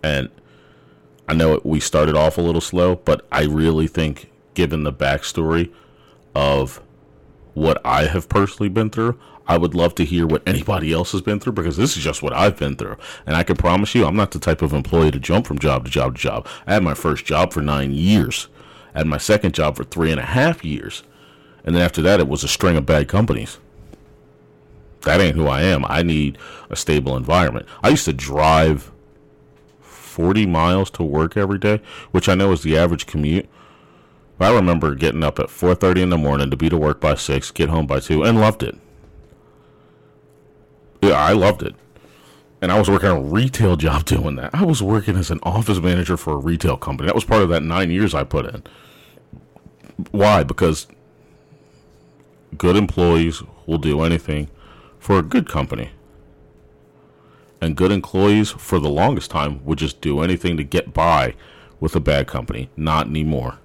And 0.03 0.29
I 1.29 1.35
know 1.35 1.55
it, 1.55 1.65
we 1.65 1.81
started 1.81 2.15
off 2.15 2.37
a 2.37 2.43
little 2.43 2.61
slow, 2.61 2.97
but 2.97 3.27
I 3.33 3.45
really 3.45 3.87
think, 3.87 4.31
given 4.53 4.85
the 4.85 4.93
backstory 4.93 5.73
of 6.35 6.83
what 7.55 7.81
I 7.85 8.05
have 8.07 8.29
personally 8.29 8.69
been 8.69 8.91
through, 8.91 9.19
I 9.47 9.57
would 9.57 9.75
love 9.75 9.95
to 9.97 10.05
hear 10.05 10.27
what 10.27 10.43
anybody 10.47 10.93
else 10.93 11.13
has 11.13 11.21
been 11.23 11.41
through 11.41 11.53
because 11.53 11.77
this 11.77 11.97
is 11.97 12.03
just 12.03 12.23
what 12.23 12.33
I've 12.33 12.59
been 12.59 12.77
through. 12.77 12.97
And 13.27 13.37
I 13.37 13.43
can 13.43 13.57
promise 13.57 13.95
you, 13.95 14.07
I'm 14.07 14.17
not 14.17 14.31
the 14.33 14.39
type 14.39 14.63
of 14.63 14.73
employee 14.73 15.11
to 15.11 15.19
jump 15.19 15.47
from 15.47 15.59
job 15.59 15.85
to 15.85 15.91
job 15.91 16.17
to 16.17 16.21
job. 16.21 16.47
I 16.67 16.75
had 16.75 16.83
my 16.83 16.95
first 16.95 17.25
job 17.25 17.53
for 17.53 17.61
nine 17.61 17.93
years, 17.93 18.49
I 18.95 18.99
had 18.99 19.07
my 19.07 19.19
second 19.19 19.55
job 19.55 19.77
for 19.77 19.85
three 19.85 20.11
and 20.11 20.21
a 20.21 20.25
half 20.25 20.65
years. 20.65 21.03
And 21.65 21.75
then 21.75 21.83
after 21.83 22.03
that, 22.03 22.21
it 22.21 22.29
was 22.29 22.45
a 22.45 22.49
string 22.49 22.77
of 22.77 22.87
bad 22.87 23.09
companies. 23.09 23.59
That 25.03 25.21
ain't 25.21 25.37
who 25.37 25.47
I 25.47 25.63
am. 25.63 25.85
I 25.87 26.03
need 26.03 26.39
a 26.71 26.77
stable 26.77 27.17
environment. 27.17 27.67
I 27.83 27.91
used 27.91 28.05
to 28.07 28.13
drive 28.13 28.91
40 29.81 30.47
miles 30.47 30.91
to 30.91 31.03
work 31.03 31.37
every 31.37 31.59
day, 31.59 31.81
which 32.11 32.29
I 32.29 32.35
know 32.35 32.53
is 32.53 32.63
the 32.63 32.77
average 32.77 33.07
commute. 33.07 33.49
But 34.39 34.53
I 34.53 34.55
remember 34.57 34.95
getting 34.95 35.23
up 35.23 35.39
at 35.39 35.49
4:30 35.49 36.03
in 36.03 36.11
the 36.11 36.19
morning 36.19 36.51
to 36.51 36.57
be 36.57 36.69
to 36.69 36.77
work 36.77 37.01
by 37.01 37.15
6, 37.15 37.51
get 37.53 37.69
home 37.69 37.87
by 37.87 38.01
2 38.01 38.25
and 38.25 38.41
loved 38.41 38.63
it. 38.63 38.77
Yeah, 41.03 41.13
I 41.13 41.33
loved 41.33 41.63
it. 41.63 41.75
And 42.61 42.73
I 42.73 42.79
was 42.79 42.89
working 42.89 43.11
a 43.11 43.21
retail 43.21 43.77
job 43.77 44.07
doing 44.07 44.37
that. 44.37 44.55
I 44.55 44.65
was 44.65 44.83
working 44.83 45.17
as 45.17 45.31
an 45.31 45.41
office 45.43 45.81
manager 45.81 46.17
for 46.17 46.33
a 46.33 46.39
retail 46.39 46.77
company. 46.77 47.07
That 47.07 47.15
was 47.15 47.25
part 47.25 47.43
of 47.43 47.51
that 47.51 47.63
9 47.63 47.91
years 47.91 48.15
I 48.15 48.25
put 48.25 48.47
in. 48.47 48.63
Why? 50.13 50.43
Because 50.43 50.87
good 52.59 52.77
employees 52.77 53.43
will 53.67 53.79
do 53.79 54.03
anything 54.03 54.49
for 54.99 55.19
a 55.19 55.23
good 55.23 55.49
company. 55.49 55.91
And 57.61 57.77
good 57.77 57.93
employees, 57.93 58.51
for 58.51 58.79
the 58.79 58.91
longest 58.91 59.31
time, 59.31 59.65
would 59.65 59.79
just 59.79 60.01
do 60.01 60.21
anything 60.21 60.57
to 60.57 60.65
get 60.65 60.93
by 60.93 61.35
with 61.81 61.97
a 61.97 62.01
bad 62.01 62.27
company. 62.27 62.69
Not 62.77 63.07
anymore. 63.07 63.59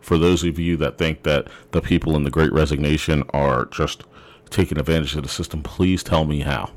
For 0.00 0.18
those 0.18 0.44
of 0.44 0.58
you 0.58 0.76
that 0.78 0.98
think 0.98 1.22
that 1.22 1.48
the 1.70 1.80
people 1.80 2.16
in 2.16 2.24
the 2.24 2.30
Great 2.30 2.52
Resignation 2.52 3.24
are 3.30 3.66
just 3.66 4.04
taking 4.50 4.78
advantage 4.78 5.14
of 5.16 5.22
the 5.22 5.28
system, 5.28 5.62
please 5.62 6.02
tell 6.02 6.24
me 6.24 6.40
how. 6.40 6.70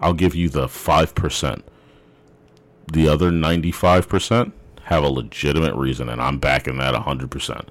I'll 0.00 0.14
give 0.14 0.34
you 0.34 0.48
the 0.48 0.66
5%. 0.66 1.62
The 2.92 3.08
other 3.08 3.30
95% 3.30 4.52
have 4.88 5.04
a 5.04 5.08
legitimate 5.08 5.74
reason, 5.74 6.08
and 6.08 6.18
I'm 6.18 6.38
backing 6.38 6.78
that 6.78 6.94
100% 6.94 7.68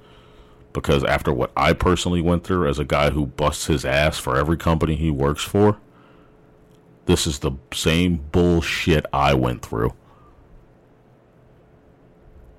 because 0.72 1.04
after 1.04 1.34
what 1.34 1.52
I 1.58 1.74
personally 1.74 2.22
went 2.22 2.44
through 2.44 2.70
as 2.70 2.78
a 2.78 2.86
guy 2.86 3.10
who 3.10 3.26
busts 3.26 3.66
his 3.66 3.84
ass 3.84 4.20
for 4.20 4.38
every 4.38 4.56
company 4.56 4.96
he 4.96 5.10
works 5.10 5.44
for, 5.44 5.80
this 7.08 7.26
is 7.26 7.40
the 7.40 7.54
same 7.74 8.18
bullshit 8.32 9.04
I 9.12 9.34
went 9.34 9.64
through. 9.64 9.94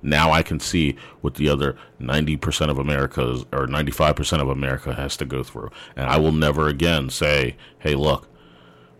Now 0.01 0.31
I 0.31 0.43
can 0.43 0.59
see 0.59 0.97
what 1.21 1.35
the 1.35 1.47
other 1.47 1.77
90% 2.01 2.69
of 2.69 2.77
America's 2.77 3.45
or 3.53 3.65
95% 3.65 4.41
of 4.41 4.49
America 4.49 4.93
has 4.93 5.15
to 5.15 5.25
go 5.25 5.41
through. 5.41 5.71
And 5.95 6.09
I 6.09 6.17
will 6.17 6.33
never 6.33 6.67
again 6.67 7.09
say, 7.09 7.55
hey, 7.79 7.95
look, 7.95 8.27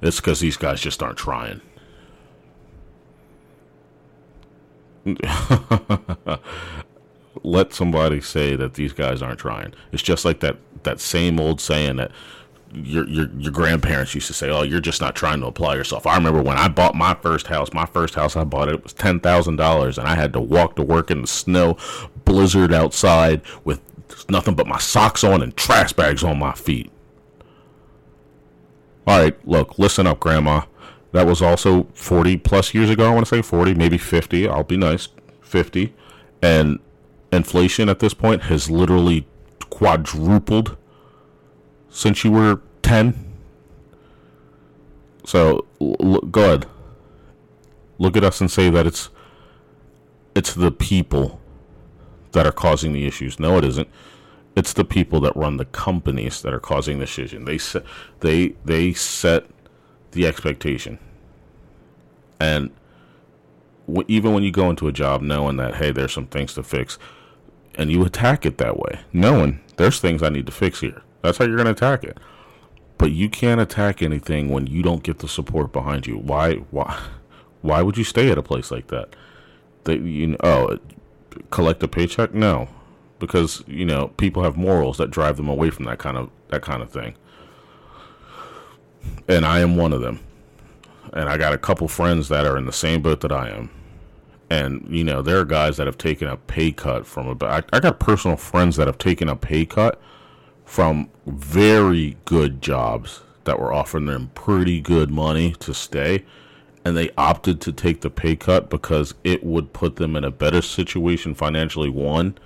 it's 0.02 0.22
because 0.22 0.40
these 0.40 0.56
guys 0.56 0.80
just 0.80 1.04
aren't 1.04 1.18
trying. 1.18 1.60
let 7.44 7.74
somebody 7.74 8.22
say 8.22 8.56
that 8.56 8.74
these 8.74 8.94
guys 8.94 9.22
aren't 9.22 9.40
trying. 9.40 9.74
It's 9.92 10.04
just 10.04 10.26
like 10.26 10.40
that 10.42 10.58
that 10.84 11.00
same 11.00 11.40
old 11.40 11.60
saying 11.62 11.98
that 11.98 12.12
your 12.74 13.08
your 13.08 13.30
your 13.38 13.52
grandparents 13.52 14.14
used 14.14 14.28
to 14.28 14.34
say, 14.34 14.50
"Oh, 14.50 14.62
you're 14.64 14.80
just 14.80 15.02
not 15.02 15.16
trying 15.16 15.40
to 15.42 15.48
apply 15.48 15.76
yourself." 15.76 16.06
I 16.06 16.16
remember 16.16 16.42
when 16.42 16.58
I 16.58 16.68
bought 16.68 16.96
my 16.96 17.16
first 17.16 17.48
house. 17.48 17.74
My 17.74 17.86
first 17.86 18.16
house 18.16 18.36
I 18.36 18.44
bought 18.44 18.70
it 18.70 18.84
was 18.84 18.94
ten 18.94 19.20
thousand 19.20 19.56
dollars, 19.56 19.98
and 19.98 20.08
I 20.08 20.16
had 20.16 20.34
to 20.34 20.40
walk 20.40 20.76
to 20.76 20.84
work 20.84 21.10
in 21.12 21.22
the 21.22 21.28
snow, 21.28 21.78
blizzard 22.26 22.74
outside 22.74 23.42
with 23.64 23.82
nothing 24.30 24.56
but 24.56 24.68
my 24.68 24.78
socks 24.80 25.24
on 25.24 25.42
and 25.42 25.56
trash 25.56 25.94
bags 25.94 26.24
on 26.24 26.38
my 26.38 26.54
feet. 26.54 26.92
All 29.08 29.20
right, 29.20 29.48
look, 29.48 29.80
listen 29.80 30.06
up, 30.06 30.20
Grandma. 30.20 30.62
That 31.12 31.26
was 31.26 31.42
also 31.42 31.88
forty 31.94 32.38
plus 32.38 32.74
years 32.74 32.90
ago. 32.90 33.10
I 33.10 33.14
want 33.14 33.26
to 33.26 33.36
say 33.36 33.42
forty, 33.42 33.74
maybe 33.74 33.98
fifty. 33.98 34.48
I'll 34.48 34.64
be 34.64 34.78
nice, 34.78 35.10
fifty, 35.42 35.94
and 36.42 36.80
inflation 37.32 37.90
at 37.90 38.00
this 38.00 38.14
point 38.14 38.44
has 38.44 38.70
literally 38.70 39.28
quadrupled 39.70 40.76
since 41.90 42.24
you 42.24 42.32
were 42.32 42.62
10. 42.82 43.26
So 45.26 45.66
l- 45.82 46.22
go 46.22 46.44
ahead. 46.44 46.66
Look 47.98 48.16
at 48.16 48.24
us 48.24 48.40
and 48.42 48.50
say 48.50 48.70
that 48.70 48.88
it's 48.88 49.10
it's 50.36 50.54
the 50.54 50.72
people 50.72 51.40
that 52.32 52.46
are 52.46 52.52
causing 52.52 52.94
the 52.94 53.06
issues. 53.06 53.40
No, 53.40 53.58
it 53.58 53.66
isn't. 53.66 53.88
It's 54.56 54.74
the 54.74 54.86
people 54.86 55.20
that 55.22 55.36
run 55.36 55.58
the 55.58 55.66
companies 55.66 56.42
that 56.42 56.54
are 56.54 56.60
causing 56.60 56.98
the 57.00 57.04
issues. 57.04 57.34
They 57.38 57.58
set 57.58 57.84
they 58.22 58.56
they 58.64 58.94
set 58.94 59.46
the 60.12 60.26
expectation, 60.26 61.00
and 62.40 62.72
w- 63.88 64.06
even 64.08 64.34
when 64.34 64.44
you 64.44 64.52
go 64.52 64.70
into 64.70 64.88
a 64.88 64.92
job 64.92 65.22
knowing 65.22 65.58
that 65.58 65.76
hey, 65.76 65.92
there's 65.92 66.14
some 66.14 66.28
things 66.28 66.54
to 66.56 66.64
fix, 66.64 66.98
and 67.76 67.92
you 67.92 68.04
attack 68.04 68.46
it 68.46 68.58
that 68.58 68.78
way, 68.78 69.00
knowing 69.14 69.62
there's 69.78 70.00
things 70.00 70.22
I 70.22 70.30
need 70.30 70.46
to 70.46 70.52
fix 70.52 70.82
here. 70.82 71.02
That's 71.22 71.38
how 71.38 71.46
you're 71.46 71.56
going 71.56 71.66
to 71.66 71.72
attack 71.72 72.04
it. 72.04 72.18
But 72.98 73.12
you 73.12 73.30
can't 73.30 73.62
attack 73.62 74.02
anything 74.02 74.50
when 74.50 74.68
you 74.68 74.84
don't 74.84 75.04
get 75.04 75.20
the 75.20 75.28
support 75.28 75.72
behind 75.72 76.06
you. 76.06 76.18
Why? 76.18 76.56
Why? 76.72 77.00
Why 77.62 77.82
would 77.82 77.98
you 77.98 78.04
stay 78.04 78.30
at 78.30 78.38
a 78.38 78.44
place 78.44 78.72
like 78.72 78.88
that? 78.88 79.16
That 79.86 80.02
you 80.02 80.36
oh, 80.44 80.80
collect 81.50 81.84
a 81.84 81.88
paycheck? 81.88 82.34
No, 82.34 82.68
because 83.20 83.64
you 83.68 83.86
know 83.86 84.10
people 84.18 84.44
have 84.44 84.58
morals 84.58 84.98
that 84.98 85.12
drive 85.12 85.38
them 85.38 85.48
away 85.48 85.70
from 85.70 85.86
that 85.86 86.00
kind 86.00 86.18
of 86.18 86.30
that 86.50 86.62
kind 86.62 86.82
of 86.82 86.90
thing. 86.90 87.16
And 89.28 89.46
I 89.46 89.60
am 89.60 89.76
one 89.76 89.94
of 89.94 90.02
them. 90.02 90.20
And 91.14 91.30
I 91.30 91.38
got 91.38 91.54
a 91.54 91.58
couple 91.58 91.88
friends 91.88 92.30
that 92.30 92.46
are 92.46 92.58
in 92.58 92.66
the 92.66 92.74
same 92.74 93.02
boat 93.02 93.22
that 93.22 93.32
I 93.32 93.50
am 93.50 93.72
and 94.50 94.86
you 94.90 95.04
know 95.04 95.22
there 95.22 95.40
are 95.40 95.46
guys 95.46 95.78
that 95.78 95.86
have 95.86 95.98
taken 95.98 96.28
a 96.28 96.38
pay 96.38 96.72
cut 96.72 97.06
from 97.06 97.28
a. 97.28 97.46
I, 97.46 97.64
I 97.72 97.80
got 97.80 98.00
personal 98.00 98.38
friends 98.38 98.76
that 98.78 98.88
have 98.88 98.98
taken 98.98 99.30
a 99.30 99.36
pay 99.36 99.66
cut 99.66 100.02
from 100.66 101.10
very 101.26 102.18
good 102.26 102.62
jobs 102.62 103.22
that 103.46 103.60
were 103.60 103.74
offering 103.74 104.06
them 104.06 104.32
pretty 104.36 104.80
good 104.82 105.10
money 105.10 105.54
to 105.60 105.74
stay 105.74 106.24
and 106.86 106.96
they 106.96 107.10
opted 107.18 107.60
to 107.62 107.72
take 107.72 108.02
the 108.02 108.10
pay 108.10 108.36
cut 108.36 108.70
because 108.70 109.14
it 109.24 109.44
would 109.44 109.74
put 109.74 109.96
them 109.96 110.16
in 110.16 110.24
a 110.24 110.32
better 110.32 110.62
situation 110.62 111.34
financially 111.34 111.90
one 111.90 112.38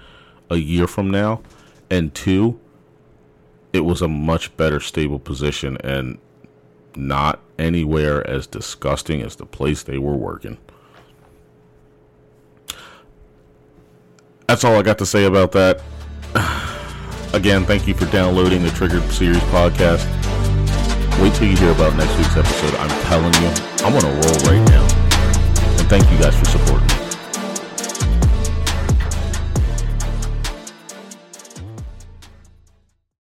a 0.50 0.58
year 0.58 0.88
from 0.88 1.10
now 1.10 1.42
and 1.90 2.14
two 2.14 2.60
it 3.74 3.82
was 3.82 4.02
a 4.02 4.08
much 4.08 4.56
better 4.56 4.80
stable 4.80 5.20
position 5.20 5.78
and 5.84 6.18
not 6.98 7.40
anywhere 7.60 8.26
as 8.30 8.48
disgusting 8.48 9.22
as 9.22 9.36
the 9.36 9.46
place 9.46 9.84
they 9.84 9.98
were 9.98 10.16
working 10.16 10.58
that's 14.54 14.64
all 14.64 14.76
I 14.76 14.84
got 14.84 15.00
to 15.00 15.06
say 15.06 15.26
about 15.26 15.52
that. 15.54 15.82
Again, 17.34 17.66
thank 17.66 17.88
you 17.88 17.96
for 17.96 18.06
downloading 18.06 18.62
the 18.62 18.70
Triggered 18.70 19.04
Series 19.12 19.40
podcast. 19.50 20.06
Wait 21.20 21.34
till 21.34 21.48
you 21.48 21.58
hear 21.58 21.72
about 21.72 21.96
next 21.96 22.16
week's 22.18 22.38
episode. 22.38 22.76
I'm 22.76 22.90
telling 23.06 23.34
you, 23.42 23.50
I'm 23.84 23.96
on 23.96 24.06
a 24.06 24.14
roll 24.14 24.38
right 24.46 24.70
now. 24.70 24.84
And 25.80 25.90
thank 25.90 26.10
you 26.12 26.18
guys 26.20 26.38
for 26.38 26.46
supporting. 26.46 26.93